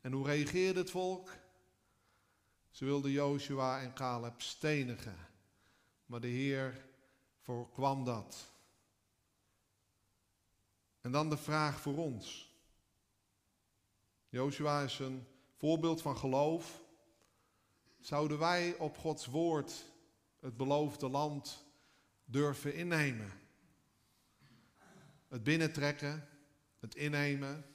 En 0.00 0.12
hoe 0.12 0.26
reageerde 0.26 0.80
het 0.80 0.90
volk? 0.90 1.30
Ze 2.70 2.84
wilden 2.84 3.10
Joshua 3.10 3.80
en 3.80 3.94
Caleb 3.94 4.40
stenigen. 4.40 5.16
Maar 6.06 6.20
de 6.20 6.26
Heer 6.26 6.84
voorkwam 7.40 8.04
dat. 8.04 8.51
En 11.02 11.12
dan 11.12 11.30
de 11.30 11.36
vraag 11.36 11.80
voor 11.80 11.96
ons. 11.96 12.54
Joshua 14.28 14.82
is 14.82 14.98
een 14.98 15.26
voorbeeld 15.56 16.02
van 16.02 16.16
geloof. 16.16 16.82
Zouden 17.98 18.38
wij 18.38 18.76
op 18.76 18.98
Gods 18.98 19.26
woord 19.26 19.84
het 20.40 20.56
beloofde 20.56 21.08
land 21.08 21.64
durven 22.24 22.74
innemen? 22.74 23.32
Het 25.28 25.42
binnentrekken, 25.42 26.28
het 26.78 26.94
innemen, 26.94 27.66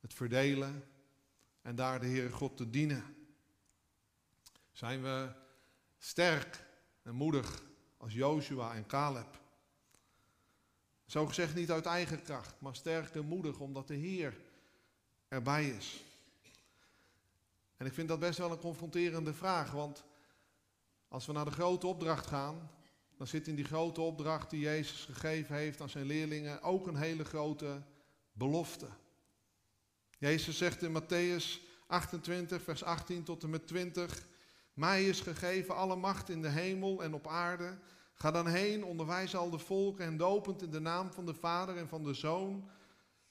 het 0.00 0.14
verdelen 0.14 0.88
en 1.62 1.74
daar 1.74 2.00
de 2.00 2.06
Heere 2.06 2.32
God 2.32 2.56
te 2.56 2.70
dienen. 2.70 3.16
Zijn 4.72 5.02
we 5.02 5.32
sterk 5.98 6.64
en 7.02 7.14
moedig 7.14 7.62
als 7.96 8.12
Joshua 8.12 8.74
en 8.74 8.86
Caleb? 8.86 9.43
Zo 11.14 11.26
gezegd 11.26 11.54
niet 11.54 11.70
uit 11.70 11.86
eigen 11.86 12.22
kracht, 12.22 12.54
maar 12.58 12.76
sterk 12.76 13.14
en 13.14 13.24
moedig 13.24 13.58
omdat 13.58 13.88
de 13.88 13.94
Heer 13.94 14.36
erbij 15.28 15.68
is. 15.68 16.04
En 17.76 17.86
ik 17.86 17.92
vind 17.92 18.08
dat 18.08 18.18
best 18.18 18.38
wel 18.38 18.50
een 18.50 18.58
confronterende 18.58 19.34
vraag, 19.34 19.70
want 19.70 20.04
als 21.08 21.26
we 21.26 21.32
naar 21.32 21.44
de 21.44 21.50
grote 21.50 21.86
opdracht 21.86 22.26
gaan, 22.26 22.70
dan 23.16 23.26
zit 23.26 23.48
in 23.48 23.54
die 23.54 23.64
grote 23.64 24.00
opdracht 24.00 24.50
die 24.50 24.60
Jezus 24.60 25.04
gegeven 25.04 25.54
heeft 25.56 25.80
aan 25.80 25.88
zijn 25.88 26.06
leerlingen 26.06 26.62
ook 26.62 26.86
een 26.86 26.96
hele 26.96 27.24
grote 27.24 27.82
belofte. 28.32 28.88
Jezus 30.18 30.58
zegt 30.58 30.82
in 30.82 31.02
Matthäus 31.02 31.60
28, 31.86 32.62
vers 32.62 32.82
18 32.82 33.22
tot 33.22 33.42
en 33.42 33.50
met 33.50 33.66
20, 33.66 34.26
mij 34.72 35.04
is 35.08 35.20
gegeven 35.20 35.76
alle 35.76 35.96
macht 35.96 36.28
in 36.28 36.42
de 36.42 36.48
hemel 36.48 37.02
en 37.02 37.14
op 37.14 37.26
aarde. 37.26 37.78
Ga 38.14 38.30
dan 38.30 38.46
heen, 38.46 38.84
onderwijs 38.84 39.36
al 39.36 39.50
de 39.50 39.58
volken 39.58 40.04
en 40.04 40.16
dopend 40.16 40.62
in 40.62 40.70
de 40.70 40.80
naam 40.80 41.12
van 41.12 41.26
de 41.26 41.34
Vader 41.34 41.76
en 41.76 41.88
van 41.88 42.02
de 42.02 42.14
Zoon 42.14 42.68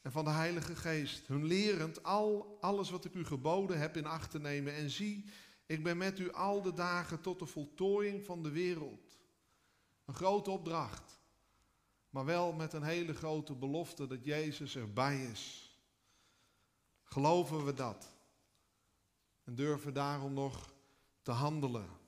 en 0.01 0.11
van 0.11 0.23
de 0.23 0.31
Heilige 0.31 0.75
Geest. 0.75 1.27
Hun 1.27 1.45
lerend 1.45 2.03
al 2.03 2.57
alles 2.61 2.89
wat 2.89 3.05
ik 3.05 3.13
u 3.13 3.25
geboden 3.25 3.79
heb 3.79 3.97
in 3.97 4.05
acht 4.05 4.31
te 4.31 4.39
nemen. 4.39 4.73
En 4.73 4.89
zie, 4.89 5.25
ik 5.65 5.83
ben 5.83 5.97
met 5.97 6.19
u 6.19 6.31
al 6.31 6.61
de 6.61 6.73
dagen 6.73 7.21
tot 7.21 7.39
de 7.39 7.45
voltooiing 7.45 8.25
van 8.25 8.43
de 8.43 8.51
wereld. 8.51 9.17
Een 10.05 10.13
grote 10.13 10.51
opdracht, 10.51 11.19
maar 12.09 12.25
wel 12.25 12.53
met 12.53 12.73
een 12.73 12.83
hele 12.83 13.13
grote 13.13 13.55
belofte 13.55 14.07
dat 14.07 14.25
Jezus 14.25 14.75
erbij 14.75 15.25
is. 15.25 15.71
Geloven 17.03 17.65
we 17.65 17.73
dat? 17.73 18.13
En 19.43 19.55
durven 19.55 19.93
daarom 19.93 20.33
nog 20.33 20.73
te 21.21 21.31
handelen? 21.31 22.01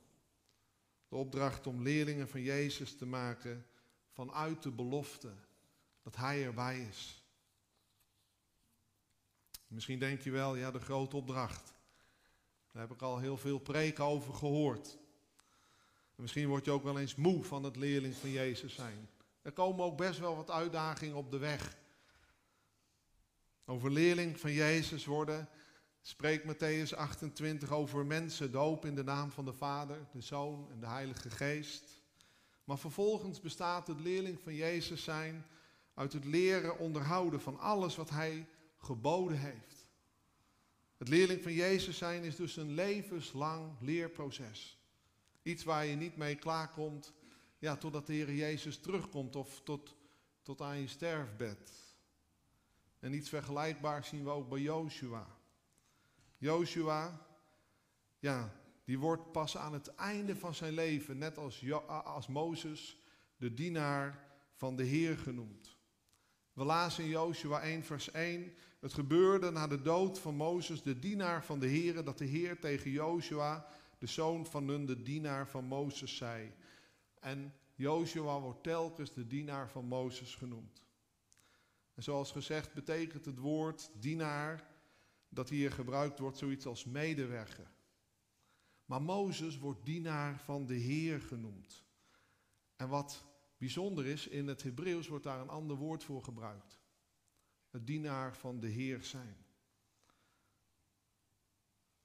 De 1.10 1.16
opdracht 1.16 1.68
om 1.68 1.82
leerlingen 1.82 2.30
van 2.30 2.42
Jezus 2.42 2.98
te 2.98 3.06
maken 3.06 3.66
vanuit 4.12 4.64
de 4.64 4.72
belofte 4.72 5.34
dat 6.04 6.16
Hij 6.16 6.46
erbij 6.46 6.82
is. 6.82 7.24
Misschien 9.68 10.00
denk 10.00 10.22
je 10.22 10.32
wel, 10.32 10.56
ja, 10.56 10.72
de 10.72 10.80
grote 10.80 11.16
opdracht. 11.16 11.74
Daar 12.72 12.82
heb 12.82 12.92
ik 12.92 13.02
al 13.02 13.20
heel 13.20 13.38
veel 13.38 13.60
preken 13.60 14.04
over 14.04 14.34
gehoord. 14.34 14.98
En 16.16 16.22
misschien 16.22 16.48
word 16.48 16.66
je 16.66 16.72
ook 16.72 16.84
wel 16.84 17.00
eens 17.00 17.16
moe 17.16 17.44
van 17.44 17.64
het 17.64 17.76
leerling 17.76 18.16
van 18.16 18.30
Jezus 18.30 18.74
zijn. 18.74 19.10
Er 19.42 19.52
komen 19.52 19.86
ook 19.86 19.98
best 19.98 20.20
wel 20.20 20.36
wat 20.36 20.52
uitdagingen 20.52 21.16
op 21.16 21.32
de 21.32 21.38
weg. 21.38 21.78
Over 23.66 23.92
leerling 23.92 24.40
van 24.40 24.52
Jezus 24.52 25.06
worden 25.06 25.50
spreekt 26.08 26.46
Matthäus 26.46 26.96
28 26.96 27.72
over 27.72 28.06
mensen 28.06 28.52
doop 28.52 28.86
in 28.86 28.96
de 28.96 29.04
naam 29.04 29.32
van 29.32 29.46
de 29.46 29.54
Vader, 29.54 30.08
de 30.12 30.22
Zoon 30.22 30.68
en 30.72 30.80
de 30.80 30.88
Heilige 30.88 31.30
Geest. 31.30 32.02
Maar 32.64 32.78
vervolgens 32.78 33.42
bestaat 33.42 33.88
het 33.88 34.00
leerling 34.00 34.40
van 34.40 34.56
Jezus 34.56 35.04
zijn 35.04 35.46
uit 35.94 36.14
het 36.14 36.26
leren 36.26 36.80
onderhouden 36.80 37.42
van 37.42 37.60
alles 37.60 37.96
wat 37.96 38.10
Hij 38.10 38.48
geboden 38.78 39.40
heeft. 39.40 39.88
Het 40.98 41.08
leerling 41.08 41.42
van 41.42 41.54
Jezus 41.54 41.98
zijn 41.98 42.24
is 42.24 42.36
dus 42.36 42.56
een 42.56 42.74
levenslang 42.74 43.72
leerproces. 43.80 44.80
Iets 45.42 45.64
waar 45.64 45.86
je 45.86 45.96
niet 45.96 46.18
mee 46.18 46.36
klaarkomt 46.36 47.14
ja, 47.58 47.76
totdat 47.76 48.08
de 48.08 48.14
Heer 48.14 48.34
Jezus 48.34 48.78
terugkomt 48.78 49.36
of 49.36 49.62
tot, 49.64 49.96
tot 50.42 50.62
aan 50.62 50.80
je 50.80 50.88
sterfbed. 50.88 51.72
En 53.00 53.14
iets 53.14 53.30
vergelijkbaars 53.30 54.08
zien 54.08 54.24
we 54.24 54.30
ook 54.30 54.50
bij 54.50 54.62
Joshua. 54.62 55.35
Joshua, 56.38 57.28
ja, 58.20 58.54
die 58.86 59.00
wordt 59.00 59.32
pas 59.32 59.58
aan 59.58 59.74
het 59.74 59.96
einde 59.96 60.36
van 60.36 60.56
zijn 60.56 60.74
leven, 60.74 61.18
net 61.18 61.38
als, 61.38 62.28
Mozes, 62.28 62.98
de 63.38 63.54
dienaar 63.54 64.34
van 64.54 64.76
de 64.76 64.84
Heer 64.84 65.18
genoemd. 65.18 65.78
We 66.54 66.64
lazen 66.64 67.04
in 67.04 67.10
Joshua 67.10 67.62
1, 67.62 67.84
vers 67.84 68.12
1. 68.12 68.54
Het 68.80 68.94
gebeurde 68.94 69.52
na 69.52 69.68
de 69.68 69.82
dood 69.82 70.20
van 70.20 70.36
Mozes, 70.36 70.82
de 70.82 71.00
dienaar 71.00 71.46
van 71.46 71.60
de 71.60 71.68
Heer, 71.68 72.04
dat 72.04 72.18
de 72.18 72.26
Heer 72.26 72.60
tegen 72.60 72.92
Joshua, 72.92 73.68
de 73.98 74.08
zoon 74.08 74.46
van 74.46 74.66
Nun, 74.66 74.86
de 74.86 75.02
dienaar 75.02 75.48
van 75.48 75.66
Mozes, 75.66 76.18
zei. 76.18 76.54
En 77.20 77.54
Joshua 77.76 78.40
wordt 78.40 78.64
telkens 78.64 79.14
de 79.14 79.28
dienaar 79.28 79.70
van 79.70 79.86
Mozes 79.86 80.36
genoemd. 80.36 80.84
En 81.94 82.04
zoals 82.04 82.32
gezegd 82.32 82.74
betekent 82.74 83.26
het 83.26 83.38
woord 83.38 83.92
dienaar 84.00 84.75
dat 85.36 85.50
hier 85.50 85.72
gebruikt 85.72 86.20
wordt 86.20 86.38
zoiets 86.38 86.66
als 86.66 86.86
medewerker. 86.86 87.72
Maar 88.86 89.02
Mozes 89.02 89.58
wordt 89.58 89.86
dienaar 89.86 90.40
van 90.40 90.66
de 90.66 90.74
Heer 90.74 91.22
genoemd. 91.22 91.84
En 92.76 92.90
wat 92.90 93.26
bijzonder 93.58 94.06
is, 94.06 94.28
in 94.28 94.48
het 94.48 94.64
Hebreeuws 94.64 95.08
wordt 95.08 95.24
daar 95.24 95.42
een 95.42 95.50
ander 95.50 95.78
woord 95.78 96.04
voor 96.04 96.24
gebruikt. 96.24 96.80
Het 97.70 97.88
dienaar 97.88 98.36
van 98.36 98.60
de 98.60 98.68
Heer 98.68 99.04
zijn. 99.04 99.36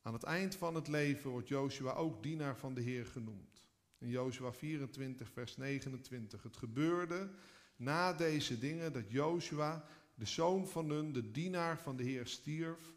Aan 0.03 0.13
het 0.13 0.23
eind 0.23 0.57
van 0.57 0.75
het 0.75 0.89
leven 0.89 1.31
wordt 1.31 1.49
Joshua 1.49 1.93
ook 1.93 2.23
dienaar 2.23 2.57
van 2.57 2.75
de 2.75 2.81
Heer 2.81 3.07
genoemd. 3.07 3.69
In 3.99 4.09
Joshua 4.09 4.53
24, 4.53 5.31
vers 5.31 5.57
29. 5.57 6.43
Het 6.43 6.57
gebeurde 6.57 7.31
na 7.77 8.13
deze 8.13 8.59
dingen 8.59 8.93
dat 8.93 9.11
Joshua, 9.11 9.85
de 10.15 10.25
zoon 10.25 10.69
van 10.69 10.87
Nun, 10.87 11.13
de 11.13 11.31
dienaar 11.31 11.79
van 11.81 11.97
de 11.97 12.03
Heer, 12.03 12.27
stierf, 12.27 12.95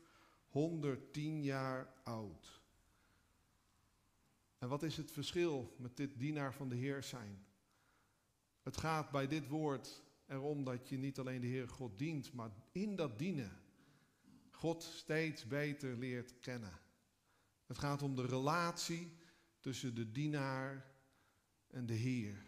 110 0.54 1.44
jaar 1.44 1.94
oud. 2.04 2.62
En 4.58 4.68
wat 4.70 4.84
is 4.84 4.98
het 4.98 5.12
verschil 5.12 5.76
met 5.78 5.98
dit 5.98 6.20
dienaar 6.20 6.54
van 6.54 6.70
de 6.70 6.76
Heer 6.76 7.04
zijn? 7.04 7.46
Het 8.62 8.78
gaat 8.78 9.12
bij 9.12 9.28
dit 9.28 9.48
woord 9.48 10.04
erom 10.26 10.64
dat 10.64 10.90
je 10.90 10.98
niet 10.98 11.20
alleen 11.20 11.42
de 11.42 11.48
Heer 11.48 11.70
God 11.70 11.98
dient, 11.98 12.34
maar 12.34 12.52
in 12.72 12.96
dat 12.96 13.20
dienen 13.20 13.62
God 14.52 14.84
steeds 14.84 15.48
beter 15.48 15.98
leert 15.98 16.40
kennen. 16.40 16.80
Het 17.66 17.78
gaat 17.78 18.02
om 18.02 18.16
de 18.16 18.26
relatie 18.26 19.18
tussen 19.60 19.96
de 19.96 20.12
dienaar 20.12 20.86
en 21.68 21.86
de 21.86 21.94
Heer. 21.94 22.46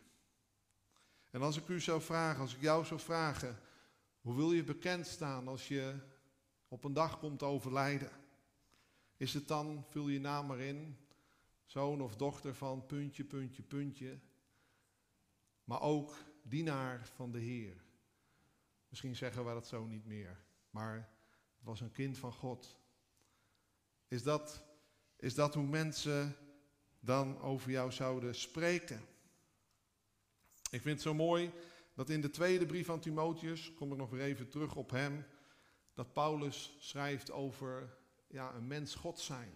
En 1.32 1.42
als 1.42 1.58
ik 1.58 1.68
u 1.68 1.80
zou 1.80 2.02
vragen, 2.02 2.42
als 2.42 2.56
ik 2.56 2.62
jou 2.62 2.86
zou 2.86 3.00
vragen, 3.00 3.60
hoe 4.22 4.36
wil 4.36 4.52
je 4.52 4.64
bekend 4.64 5.08
staan 5.08 5.48
als 5.48 5.68
je 5.68 6.14
op 6.76 6.84
een 6.84 6.94
dag 6.94 7.20
komt 7.20 7.44
overlijden? 7.44 8.12
Is 9.18 9.34
het 9.34 9.48
dan, 9.48 9.86
vul 9.90 10.08
je 10.08 10.20
naam 10.20 10.46
maar 10.46 10.60
in, 10.60 10.98
zoon 11.66 12.02
of 12.02 12.16
dochter 12.16 12.56
van 12.56 12.86
puntje, 12.86 13.24
puntje, 13.24 13.64
puntje, 13.64 14.20
maar 15.64 15.82
ook 15.82 16.16
dienaar 16.44 17.08
van 17.08 17.32
de 17.32 17.40
Heer. 17.40 17.84
Misschien 18.90 19.16
zeggen 19.16 19.46
we 19.46 19.54
dat 19.54 19.68
zo 19.68 19.86
niet 19.86 20.06
meer, 20.06 20.46
maar 20.70 20.96
het 21.56 21.66
was 21.66 21.82
een 21.82 21.92
kind 21.92 22.18
van 22.18 22.34
God. 22.34 22.78
Is 24.08 24.24
dat, 24.24 24.64
is 25.18 25.36
dat 25.36 25.54
hoe 25.54 25.68
mensen 25.68 26.36
dan 27.00 27.42
over 27.42 27.72
jou 27.72 27.92
zouden 27.92 28.36
spreken? 28.36 29.00
Ik 30.72 30.82
vind 30.82 30.86
het 30.86 31.02
zo 31.02 31.14
mooi 31.14 31.52
dat 31.94 32.10
in 32.10 32.22
de 32.22 32.30
tweede 32.30 32.66
brief 32.66 32.86
van 32.86 33.00
Timotheus, 33.00 33.74
kom 33.74 33.92
ik 33.92 33.98
nog 33.98 34.10
weer 34.10 34.22
even 34.22 34.50
terug 34.50 34.76
op 34.76 34.90
hem, 34.90 35.26
dat 35.96 36.14
Paulus 36.14 36.76
schrijft 36.80 37.32
over 37.32 37.98
ja, 38.28 38.54
een 38.54 38.68
mens 38.68 38.96
God 38.96 39.20
zijn. 39.20 39.54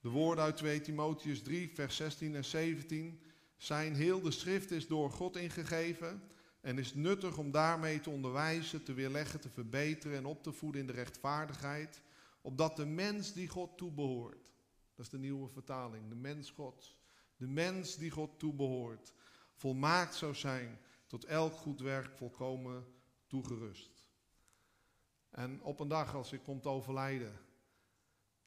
De 0.00 0.08
woorden 0.08 0.44
uit 0.44 0.56
2 0.56 0.80
Timotheus 0.80 1.42
3, 1.42 1.70
vers 1.74 1.96
16 1.96 2.34
en 2.34 2.44
17 2.44 3.22
zijn 3.56 3.94
heel 3.94 4.20
de 4.20 4.30
schrift 4.30 4.70
is 4.70 4.86
door 4.86 5.10
God 5.10 5.36
ingegeven 5.36 6.22
en 6.60 6.78
is 6.78 6.94
nuttig 6.94 7.38
om 7.38 7.50
daarmee 7.50 8.00
te 8.00 8.10
onderwijzen, 8.10 8.82
te 8.82 8.92
weerleggen, 8.92 9.40
te 9.40 9.50
verbeteren 9.50 10.16
en 10.16 10.26
op 10.26 10.42
te 10.42 10.52
voeden 10.52 10.80
in 10.80 10.86
de 10.86 10.92
rechtvaardigheid, 10.92 12.02
opdat 12.40 12.76
de 12.76 12.86
mens 12.86 13.32
die 13.32 13.48
God 13.48 13.78
toebehoort, 13.78 14.52
dat 14.94 15.04
is 15.04 15.10
de 15.10 15.18
nieuwe 15.18 15.48
vertaling, 15.48 16.08
de 16.08 16.14
mens 16.14 16.50
God, 16.50 16.96
de 17.36 17.46
mens 17.46 17.96
die 17.96 18.10
God 18.10 18.38
toebehoort, 18.38 19.12
volmaakt 19.54 20.14
zou 20.14 20.34
zijn, 20.34 20.78
tot 21.06 21.24
elk 21.24 21.52
goed 21.52 21.80
werk 21.80 22.16
volkomen 22.16 22.86
toegerust. 23.26 23.99
En 25.30 25.62
op 25.62 25.80
een 25.80 25.88
dag 25.88 26.14
als 26.14 26.32
ik 26.32 26.42
kom 26.42 26.60
te 26.60 26.68
overlijden, 26.68 27.40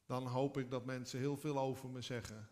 dan 0.06 0.28
hoop 0.28 0.58
ik 0.58 0.72
dat 0.72 0.86
mensen 0.86 1.20
heel 1.20 1.38
veel 1.38 1.60
over 1.60 1.90
me 1.90 2.02
zeggen. 2.02 2.50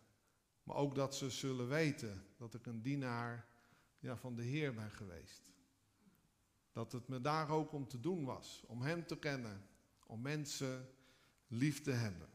Maar 0.63 0.75
ook 0.75 0.95
dat 0.95 1.15
ze 1.15 1.29
zullen 1.29 1.67
weten 1.67 2.25
dat 2.37 2.53
ik 2.53 2.65
een 2.65 2.81
dienaar 2.81 3.47
ja, 3.99 4.17
van 4.17 4.35
de 4.35 4.43
Heer 4.43 4.73
ben 4.73 4.91
geweest. 4.91 5.41
Dat 6.71 6.91
het 6.91 7.07
me 7.07 7.21
daar 7.21 7.49
ook 7.49 7.71
om 7.71 7.87
te 7.87 7.99
doen 7.99 8.25
was, 8.25 8.63
om 8.67 8.81
Hem 8.81 9.05
te 9.05 9.17
kennen, 9.17 9.67
om 10.05 10.21
mensen 10.21 10.89
lief 11.47 11.81
te 11.81 11.91
hebben. 11.91 12.29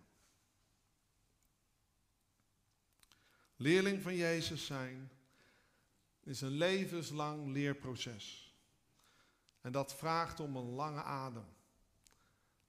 Leerling 3.57 4.03
van 4.03 4.17
Jezus 4.17 4.67
zijn 4.67 5.11
is 6.21 6.41
een 6.41 6.51
levenslang 6.51 7.53
leerproces. 7.53 8.55
En 9.61 9.73
dat 9.73 9.95
vraagt 9.95 10.41
om 10.41 10.57
een 10.57 10.71
lange 10.71 11.03
adem. 11.03 11.56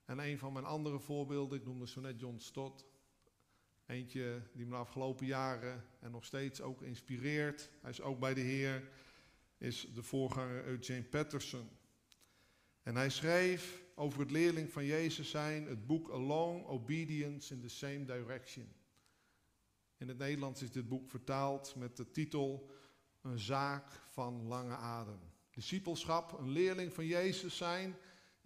En 0.08 0.20
een 0.20 0.38
van 0.38 0.54
mijn 0.54 0.66
andere 0.66 1.00
voorbeelden, 1.00 1.60
ik 1.60 1.66
noemde 1.66 1.88
zo 1.88 2.02
net 2.02 2.20
John 2.20 2.38
Stott. 2.38 2.86
Eentje 3.86 4.42
die 4.54 4.66
me 4.66 4.72
de 4.72 4.78
afgelopen 4.78 5.26
jaren 5.26 5.86
en 6.00 6.12
nog 6.12 6.26
steeds 6.26 6.62
ook 6.62 6.82
inspireert. 6.82 7.70
Hij 7.82 7.90
is 7.90 8.02
ook 8.02 8.20
bij 8.20 8.34
de 8.34 8.42
Heer, 8.42 8.90
is 9.58 9.90
de 9.94 10.04
voorganger 10.04 10.66
Eugene 10.66 11.04
Patterson. 11.04 11.70
En 12.84 12.96
hij 12.96 13.10
schreef 13.10 13.84
over 13.96 14.20
het 14.20 14.32
leerling 14.32 14.72
van 14.72 14.86
Jezus 14.86 15.30
zijn, 15.30 15.68
het 15.68 15.88
boek 15.88 16.10
Along 16.10 16.66
Obedience 16.66 17.54
in 17.54 17.62
the 17.62 17.70
Same 17.70 18.06
Direction. 18.06 18.68
In 19.98 20.08
het 20.08 20.18
Nederlands 20.18 20.62
is 20.62 20.72
dit 20.72 20.88
boek 20.88 21.10
vertaald 21.10 21.76
met 21.76 21.98
de 21.98 22.12
titel 22.12 22.70
Een 23.22 23.40
zaak 23.40 24.02
van 24.10 24.48
lange 24.48 24.76
adem. 24.76 25.20
Discipelschap, 25.52 26.40
een 26.40 26.50
leerling 26.50 26.94
van 26.94 27.06
Jezus 27.06 27.58
zijn, 27.58 27.96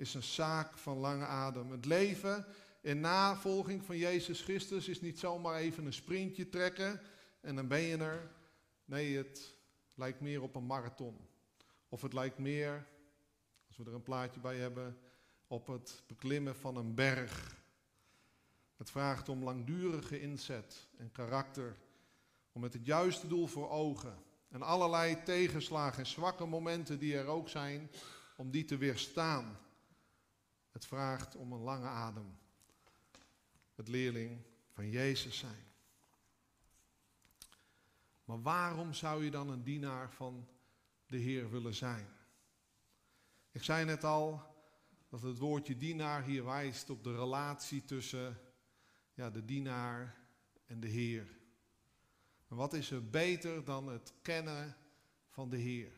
is 0.02 0.14
een 0.14 0.24
zaak 0.24 0.78
van 0.78 0.98
lange 0.98 1.26
adem. 1.26 1.72
Het 1.72 1.86
leven 1.86 2.46
in 2.82 3.00
navolging 3.00 3.84
van 3.84 3.98
Jezus 3.98 4.42
Christus 4.42 4.88
is 4.88 5.02
niet 5.02 5.20
zomaar 5.20 5.56
even 5.56 5.86
een 5.86 5.94
sprintje 5.94 6.50
trekken 6.50 7.02
en 7.42 7.56
dan 7.56 7.68
ben 7.68 7.82
je 7.82 7.98
er. 7.98 8.32
Nee, 8.86 9.18
het 9.18 9.56
lijkt 9.96 10.22
meer 10.22 10.42
op 10.42 10.56
een 10.56 10.66
marathon. 10.66 11.18
Of 11.90 12.02
het 12.02 12.14
lijkt 12.14 12.38
meer, 12.38 12.88
als 13.68 13.78
we 13.78 13.84
er 13.84 13.94
een 13.94 14.04
plaatje 14.04 14.40
bij 14.40 14.58
hebben, 14.58 14.98
op 15.48 15.68
het 15.68 16.04
beklimmen 16.08 16.56
van 16.56 16.76
een 16.76 16.96
berg. 16.96 17.56
Het 18.78 18.92
vraagt 18.92 19.30
om 19.30 19.44
langdurige 19.44 20.22
inzet 20.22 20.88
en 20.98 21.12
karakter, 21.12 21.78
om 22.52 22.62
met 22.62 22.74
het 22.74 22.86
juiste 22.86 23.28
doel 23.28 23.48
voor 23.48 23.70
ogen 23.70 24.18
en 24.50 24.62
allerlei 24.62 25.24
tegenslagen 25.24 26.00
en 26.00 26.08
zwakke 26.08 26.46
momenten 26.46 27.00
die 27.00 27.18
er 27.18 27.26
ook 27.26 27.50
zijn, 27.50 27.92
om 28.36 28.52
die 28.52 28.66
te 28.66 28.78
weerstaan. 28.78 29.60
Het 30.72 30.86
vraagt 30.86 31.36
om 31.36 31.52
een 31.52 31.60
lange 31.60 31.88
adem. 31.88 32.38
Het 33.76 33.88
leerling 33.88 34.42
van 34.70 34.90
Jezus 34.90 35.38
zijn. 35.38 35.66
Maar 38.24 38.42
waarom 38.42 38.94
zou 38.94 39.24
je 39.24 39.32
dan 39.32 39.50
een 39.50 39.64
dienaar 39.64 40.12
van 40.12 40.48
de 41.08 41.18
Heer 41.18 41.50
willen 41.50 41.76
zijn? 41.76 42.08
Ik 43.52 43.64
zei 43.64 43.86
net 43.86 44.04
al 44.04 44.52
dat 45.10 45.22
het 45.22 45.38
woordje 45.38 45.78
dienaar 45.78 46.24
hier 46.24 46.46
wijst 46.46 46.90
op 46.90 47.04
de 47.04 47.16
relatie 47.16 47.86
tussen 47.86 48.40
ja, 49.14 49.30
de 49.30 49.46
dienaar 49.46 50.18
en 50.66 50.80
de 50.80 50.88
Heer. 50.88 51.28
En 52.48 52.56
wat 52.56 52.74
is 52.74 52.92
er 52.92 53.10
beter 53.10 53.64
dan 53.64 53.88
het 53.88 54.14
kennen 54.22 54.76
van 55.30 55.50
de 55.50 55.58
Heer? 55.58 55.92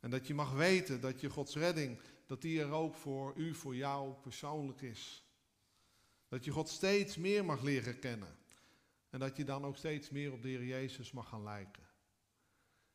En 0.00 0.10
dat 0.10 0.26
je 0.26 0.34
mag 0.34 0.52
weten 0.52 1.00
dat 1.00 1.20
je 1.20 1.30
Gods 1.30 1.54
redding, 1.54 2.00
dat 2.30 2.42
die 2.42 2.60
er 2.60 2.70
ook 2.70 2.94
voor 2.94 3.32
u, 3.36 3.54
voor 3.54 3.76
jou 3.76 4.12
persoonlijk 4.12 4.80
is. 4.80 5.24
Dat 6.28 6.44
je 6.44 6.50
God 6.50 6.68
steeds 6.68 7.16
meer 7.16 7.44
mag 7.44 7.62
leren 7.62 7.98
kennen. 7.98 8.36
En 9.08 9.18
dat 9.18 9.36
je 9.36 9.44
dan 9.44 9.64
ook 9.64 9.76
steeds 9.76 10.10
meer 10.10 10.32
op 10.32 10.42
de 10.42 10.48
Heer 10.48 10.64
Jezus 10.64 11.12
mag 11.12 11.28
gaan 11.28 11.42
lijken. 11.42 11.82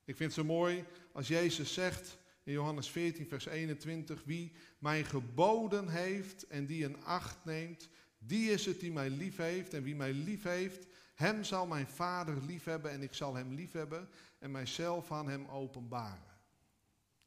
Ik 0.04 0.16
vind 0.16 0.36
het 0.36 0.46
zo 0.46 0.54
mooi 0.54 0.86
als 1.12 1.28
Jezus 1.28 1.74
zegt 1.74 2.18
in 2.44 2.54
Johannes 2.54 2.90
14, 2.90 3.28
vers 3.28 3.46
21, 3.46 4.24
wie 4.24 4.52
mij 4.80 5.04
geboden 5.04 5.90
heeft 5.90 6.48
en 6.48 6.66
die 6.66 6.86
een 6.86 7.04
acht 7.04 7.46
neemt, 7.46 7.90
die 8.18 8.52
is 8.52 8.66
het 8.66 8.80
die 8.80 8.92
mij 8.92 9.10
lief 9.10 9.38
heeft. 9.38 9.74
En 9.74 9.84
wie 9.84 9.96
mij 9.96 10.14
lief 10.14 10.44
heeft, 10.44 10.88
hem 11.16 11.44
zal 11.44 11.68
mijn 11.68 11.88
Vader 11.88 12.42
lief 12.46 12.64
hebben 12.64 12.92
en 12.92 13.02
ik 13.02 13.14
zal 13.14 13.36
hem 13.36 13.54
lief 13.54 13.72
hebben 13.72 14.10
en 14.40 14.52
mijzelf 14.52 15.12
aan 15.12 15.30
hem 15.30 15.48
openbaren. 15.48 16.35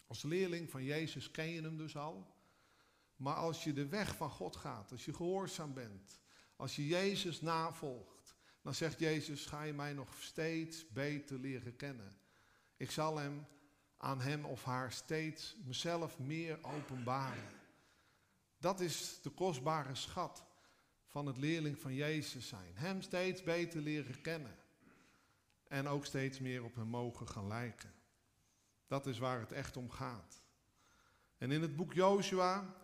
Als 0.09 0.23
leerling 0.23 0.71
van 0.71 0.85
Jezus 0.85 1.31
ken 1.31 1.49
je 1.49 1.63
hem 1.63 1.77
dus 1.77 1.97
al. 1.97 2.37
Maar 3.17 3.35
als 3.35 3.65
je 3.65 3.73
de 3.73 3.87
weg 3.87 4.17
van 4.17 4.31
God 4.31 4.57
gaat, 4.57 4.93
als 4.93 5.05
je 5.05 5.15
gehoorzaam 5.15 5.75
bent, 5.75 6.21
als 6.57 6.77
je 6.77 6.87
Jezus 6.87 7.41
navolgt, 7.41 8.37
dan 8.63 8.75
zegt 8.75 8.99
Jezus, 8.99 9.47
ga 9.47 9.63
je 9.63 9.73
mij 9.73 9.93
nog 9.93 10.23
steeds 10.23 10.89
beter 10.89 11.39
leren 11.39 11.77
kennen. 11.77 12.19
Ik 12.77 12.91
zal 12.91 13.17
hem 13.17 13.47
aan 13.97 14.21
hem 14.21 14.45
of 14.45 14.65
haar 14.65 14.93
steeds 14.93 15.57
mezelf 15.65 16.19
meer 16.19 16.59
openbaren. 16.63 17.57
Dat 18.59 18.81
is 18.81 19.19
de 19.23 19.31
kostbare 19.31 19.95
schat 19.95 20.45
van 21.07 21.27
het 21.27 21.37
leerling 21.37 21.79
van 21.79 21.95
Jezus 21.95 22.49
zijn. 22.49 22.73
Hem 22.75 23.03
steeds 23.03 23.43
beter 23.43 23.81
leren 23.81 24.21
kennen. 24.21 24.57
En 25.69 25.87
ook 25.87 26.07
steeds 26.07 26.39
meer 26.39 26.65
op 26.65 26.75
hem 26.75 26.87
mogen 26.87 27.29
gaan 27.29 27.47
lijken. 27.47 27.98
Dat 28.89 29.07
is 29.07 29.19
waar 29.19 29.41
het 29.41 29.53
echt 29.53 29.77
om 29.77 29.91
gaat. 29.91 30.43
En 31.39 31.51
in 31.51 31.63
het 31.63 31.77
boek 31.77 31.93
Joshua 31.93 32.75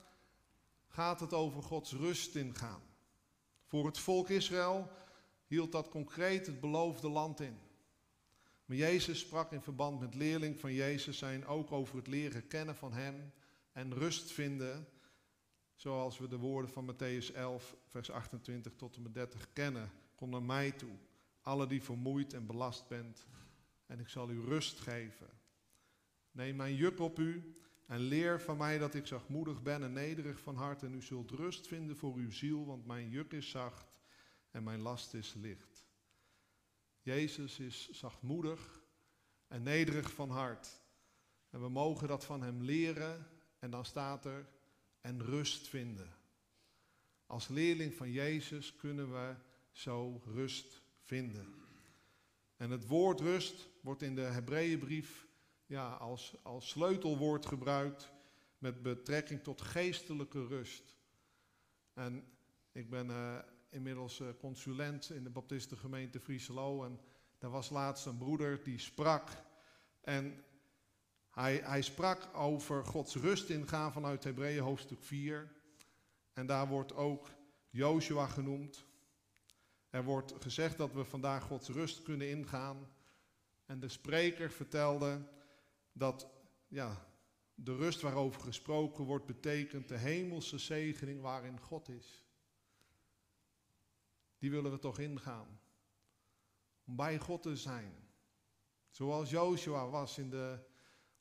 gaat 0.86 1.20
het 1.20 1.32
over 1.32 1.62
Gods 1.62 1.92
rust 1.92 2.34
ingaan. 2.34 2.82
Voor 3.64 3.86
het 3.86 3.98
volk 3.98 4.28
Israël 4.28 4.90
hield 5.46 5.72
dat 5.72 5.88
concreet 5.88 6.46
het 6.46 6.60
beloofde 6.60 7.08
land 7.08 7.40
in. 7.40 7.58
Maar 8.64 8.76
Jezus 8.76 9.20
sprak 9.20 9.52
in 9.52 9.62
verband 9.62 10.00
met 10.00 10.14
leerling 10.14 10.60
van 10.60 10.72
Jezus 10.72 11.18
zijn 11.18 11.46
ook 11.46 11.72
over 11.72 11.96
het 11.96 12.06
leren 12.06 12.46
kennen 12.46 12.76
van 12.76 12.92
Hem 12.92 13.32
en 13.72 13.94
rust 13.94 14.32
vinden, 14.32 14.88
zoals 15.74 16.18
we 16.18 16.28
de 16.28 16.36
woorden 16.36 16.70
van 16.70 16.92
Matthäus 16.92 17.34
11, 17.34 17.76
vers 17.86 18.10
28 18.10 18.72
tot 18.76 18.96
en 18.96 19.02
met 19.02 19.14
30 19.14 19.52
kennen. 19.52 19.90
Kom 20.14 20.30
naar 20.30 20.42
mij 20.42 20.72
toe, 20.72 20.96
alle 21.40 21.66
die 21.66 21.82
vermoeid 21.82 22.32
en 22.32 22.46
belast 22.46 22.88
bent, 22.88 23.26
en 23.86 24.00
ik 24.00 24.08
zal 24.08 24.30
u 24.30 24.40
rust 24.40 24.80
geven. 24.80 25.28
Neem 26.34 26.56
mijn 26.56 26.74
juk 26.74 27.00
op 27.00 27.18
u 27.18 27.56
en 27.86 28.00
leer 28.00 28.40
van 28.40 28.56
mij 28.56 28.78
dat 28.78 28.94
ik 28.94 29.06
zachtmoedig 29.06 29.62
ben 29.62 29.82
en 29.82 29.92
nederig 29.92 30.40
van 30.40 30.56
hart, 30.56 30.82
en 30.82 30.94
u 30.94 31.02
zult 31.02 31.30
rust 31.30 31.66
vinden 31.66 31.96
voor 31.96 32.14
uw 32.14 32.30
ziel, 32.30 32.66
want 32.66 32.86
mijn 32.86 33.08
juk 33.08 33.32
is 33.32 33.50
zacht 33.50 33.92
en 34.50 34.62
mijn 34.62 34.80
last 34.80 35.14
is 35.14 35.34
licht. 35.34 35.86
Jezus 37.02 37.58
is 37.58 37.90
zachtmoedig 37.90 38.82
en 39.48 39.62
nederig 39.62 40.12
van 40.12 40.30
hart. 40.30 40.80
En 41.50 41.60
we 41.60 41.68
mogen 41.68 42.08
dat 42.08 42.24
van 42.24 42.42
Hem 42.42 42.62
leren 42.62 43.26
en 43.58 43.70
dan 43.70 43.84
staat 43.84 44.24
er 44.24 44.48
en 45.00 45.22
rust 45.22 45.68
vinden. 45.68 46.16
Als 47.26 47.48
leerling 47.48 47.94
van 47.94 48.10
Jezus 48.10 48.76
kunnen 48.76 49.12
we 49.12 49.34
zo 49.70 50.22
rust 50.24 50.82
vinden. 51.00 51.54
En 52.56 52.70
het 52.70 52.86
woord 52.86 53.20
rust 53.20 53.68
wordt 53.80 54.02
in 54.02 54.14
de 54.14 54.20
Hebreeënbrief 54.20 55.26
ja, 55.66 55.92
als, 55.92 56.34
als 56.42 56.68
sleutelwoord 56.68 57.46
gebruikt 57.46 58.12
met 58.58 58.82
betrekking 58.82 59.42
tot 59.42 59.60
geestelijke 59.60 60.46
rust. 60.46 60.96
En 61.92 62.24
ik 62.72 62.90
ben 62.90 63.06
uh, 63.06 63.38
inmiddels 63.68 64.20
uh, 64.20 64.28
consulent 64.38 65.10
in 65.10 65.24
de 65.24 65.30
Baptistengemeente 65.30 66.20
Frieselo. 66.20 66.84
En 66.84 67.00
daar 67.38 67.50
was 67.50 67.70
laatst 67.70 68.06
een 68.06 68.18
broeder 68.18 68.62
die 68.62 68.78
sprak. 68.78 69.30
En 70.00 70.44
hij, 71.30 71.56
hij 71.56 71.82
sprak 71.82 72.36
over 72.36 72.84
Gods 72.84 73.14
rust 73.14 73.48
ingaan 73.48 73.92
vanuit 73.92 74.24
Hebreeën 74.24 74.62
hoofdstuk 74.62 75.02
4. 75.02 75.52
En 76.32 76.46
daar 76.46 76.68
wordt 76.68 76.94
ook 76.94 77.30
Joshua 77.70 78.26
genoemd. 78.26 78.84
Er 79.90 80.04
wordt 80.04 80.34
gezegd 80.38 80.76
dat 80.76 80.92
we 80.92 81.04
vandaag 81.04 81.42
Gods 81.42 81.68
rust 81.68 82.02
kunnen 82.02 82.30
ingaan. 82.30 82.88
En 83.66 83.80
de 83.80 83.88
spreker 83.88 84.50
vertelde 84.50 85.20
dat 85.94 86.28
ja, 86.68 87.06
de 87.54 87.76
rust 87.76 88.00
waarover 88.00 88.40
gesproken 88.40 89.04
wordt 89.04 89.26
betekent 89.26 89.88
de 89.88 89.98
hemelse 89.98 90.58
zegening 90.58 91.20
waarin 91.20 91.60
God 91.60 91.88
is 91.88 92.24
die 94.44 94.52
willen 94.52 94.70
we 94.70 94.78
toch 94.78 94.98
ingaan. 94.98 95.60
Om 96.84 96.96
bij 96.96 97.18
God 97.18 97.42
te 97.42 97.56
zijn. 97.56 97.94
Zoals 98.90 99.30
Joshua 99.30 99.88
was 99.88 100.18
in 100.18 100.30
de 100.30 100.58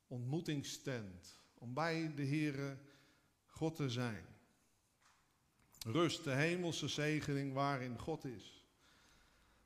ontmoetingstent. 0.07 1.39
Om 1.53 1.73
bij 1.73 2.13
de 2.15 2.25
Heere 2.25 2.77
God 3.45 3.75
te 3.75 3.89
zijn. 3.89 4.25
Rust, 5.86 6.23
de 6.23 6.31
hemelse 6.31 6.88
zegening 6.88 7.53
waarin 7.53 7.99
God 7.99 8.25
is. 8.25 8.65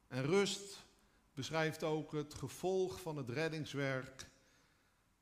En 0.07 0.23
rust 0.23 0.85
beschrijft 1.33 1.83
ook 1.83 2.11
het 2.11 2.33
gevolg 2.33 3.01
van 3.01 3.17
het 3.17 3.29
reddingswerk. 3.29 4.29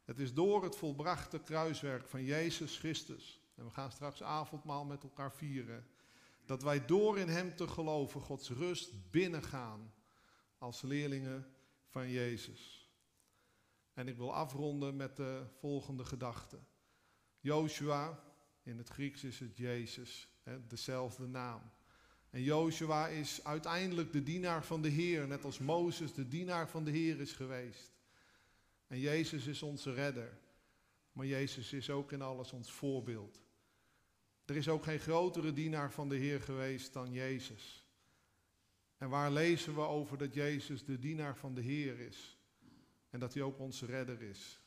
Het 0.05 0.19
is 0.19 0.33
door 0.33 0.63
het 0.63 0.75
volbrachte 0.75 1.39
kruiswerk 1.39 2.07
van 2.07 2.23
Jezus 2.23 2.77
Christus. 2.77 3.39
En 3.55 3.65
we 3.65 3.71
gaan 3.71 3.91
straks 3.91 4.23
avondmaal 4.23 4.85
met 4.85 5.03
elkaar 5.03 5.31
vieren 5.31 5.87
dat 6.45 6.63
wij 6.63 6.85
door 6.85 7.19
in 7.19 7.27
Hem 7.29 7.55
te 7.55 7.67
geloven 7.67 8.21
Gods 8.21 8.49
rust 8.49 9.11
binnengaan 9.11 9.93
als 10.57 10.81
leerlingen 10.81 11.47
van 11.87 12.09
Jezus. 12.09 12.89
En 13.93 14.07
ik 14.07 14.17
wil 14.17 14.33
afronden 14.33 14.95
met 14.95 15.15
de 15.15 15.43
volgende 15.59 16.05
gedachte. 16.05 16.59
Joshua, 17.39 18.23
in 18.63 18.77
het 18.77 18.89
Grieks 18.89 19.23
is 19.23 19.39
het 19.39 19.57
Jezus, 19.57 20.27
hè, 20.43 20.67
dezelfde 20.67 21.27
naam. 21.27 21.61
En 22.29 22.41
Joshua 22.41 23.07
is 23.07 23.43
uiteindelijk 23.43 24.11
de 24.11 24.23
dienaar 24.23 24.65
van 24.65 24.81
de 24.81 24.89
Heer, 24.89 25.27
net 25.27 25.45
als 25.45 25.59
Mozes 25.59 26.13
de 26.13 26.27
dienaar 26.27 26.69
van 26.69 26.83
de 26.83 26.91
Heer 26.91 27.19
is 27.19 27.31
geweest. 27.31 27.94
En 28.95 29.01
Jezus 29.01 29.45
is 29.47 29.63
onze 29.63 29.93
redder. 29.93 30.37
Maar 31.11 31.25
Jezus 31.25 31.73
is 31.73 31.89
ook 31.89 32.11
in 32.11 32.21
alles 32.21 32.51
ons 32.51 32.71
voorbeeld. 32.71 33.41
Er 34.45 34.55
is 34.55 34.69
ook 34.69 34.83
geen 34.83 34.99
grotere 34.99 35.53
dienaar 35.53 35.91
van 35.91 36.09
de 36.09 36.15
Heer 36.15 36.41
geweest 36.41 36.93
dan 36.93 37.11
Jezus. 37.11 37.87
En 38.97 39.09
waar 39.09 39.31
lezen 39.31 39.75
we 39.75 39.81
over 39.81 40.17
dat 40.17 40.33
Jezus 40.33 40.85
de 40.85 40.99
dienaar 40.99 41.37
van 41.37 41.53
de 41.53 41.61
Heer 41.61 41.99
is? 41.99 42.37
En 43.09 43.19
dat 43.19 43.33
hij 43.33 43.43
ook 43.43 43.59
onze 43.59 43.85
redder 43.85 44.21
is. 44.21 44.61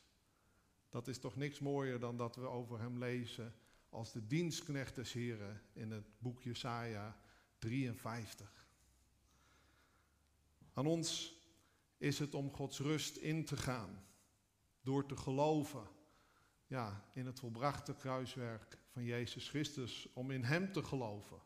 Dat 0.89 1.07
is 1.07 1.19
toch 1.19 1.35
niks 1.35 1.59
mooier 1.59 1.99
dan 1.99 2.17
dat 2.17 2.35
we 2.35 2.47
over 2.47 2.79
hem 2.79 2.97
lezen 2.97 3.53
als 3.89 4.11
de 4.11 4.27
dienstknecht 4.27 4.95
des 4.95 5.13
Heren 5.13 5.61
in 5.73 5.91
het 5.91 6.19
boek 6.19 6.41
Jesaja 6.41 7.21
53. 7.57 8.69
Aan 10.73 10.87
ons 10.87 11.37
is 11.97 12.19
het 12.19 12.33
om 12.33 12.51
Gods 12.51 12.79
rust 12.79 13.15
in 13.17 13.45
te 13.45 13.57
gaan 13.57 14.07
door 14.81 15.05
te 15.05 15.15
geloven 15.15 15.87
ja, 16.67 17.03
in 17.13 17.25
het 17.25 17.39
volbrachte 17.39 17.95
kruiswerk 17.95 18.77
van 18.87 19.03
Jezus 19.03 19.49
Christus, 19.49 20.07
om 20.13 20.31
in 20.31 20.43
Hem 20.43 20.71
te 20.71 20.83
geloven 20.83 21.39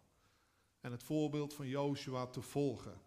en 0.81 0.91
het 0.91 1.03
voorbeeld 1.03 1.53
van 1.53 1.67
Joshua 1.67 2.27
te 2.27 2.41
volgen, 2.41 3.01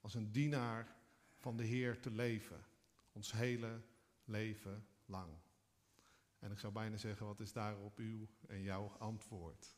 als 0.00 0.14
een 0.14 0.32
dienaar 0.32 0.96
van 1.36 1.56
de 1.56 1.64
Heer 1.64 2.00
te 2.00 2.10
leven, 2.10 2.64
ons 3.12 3.32
hele 3.32 3.80
leven 4.24 4.86
lang. 5.06 5.32
En 6.38 6.50
ik 6.50 6.58
zou 6.58 6.72
bijna 6.72 6.96
zeggen, 6.96 7.26
wat 7.26 7.40
is 7.40 7.52
daarop 7.52 7.98
uw 7.98 8.26
en 8.46 8.62
jouw 8.62 8.96
antwoord? 8.98 9.76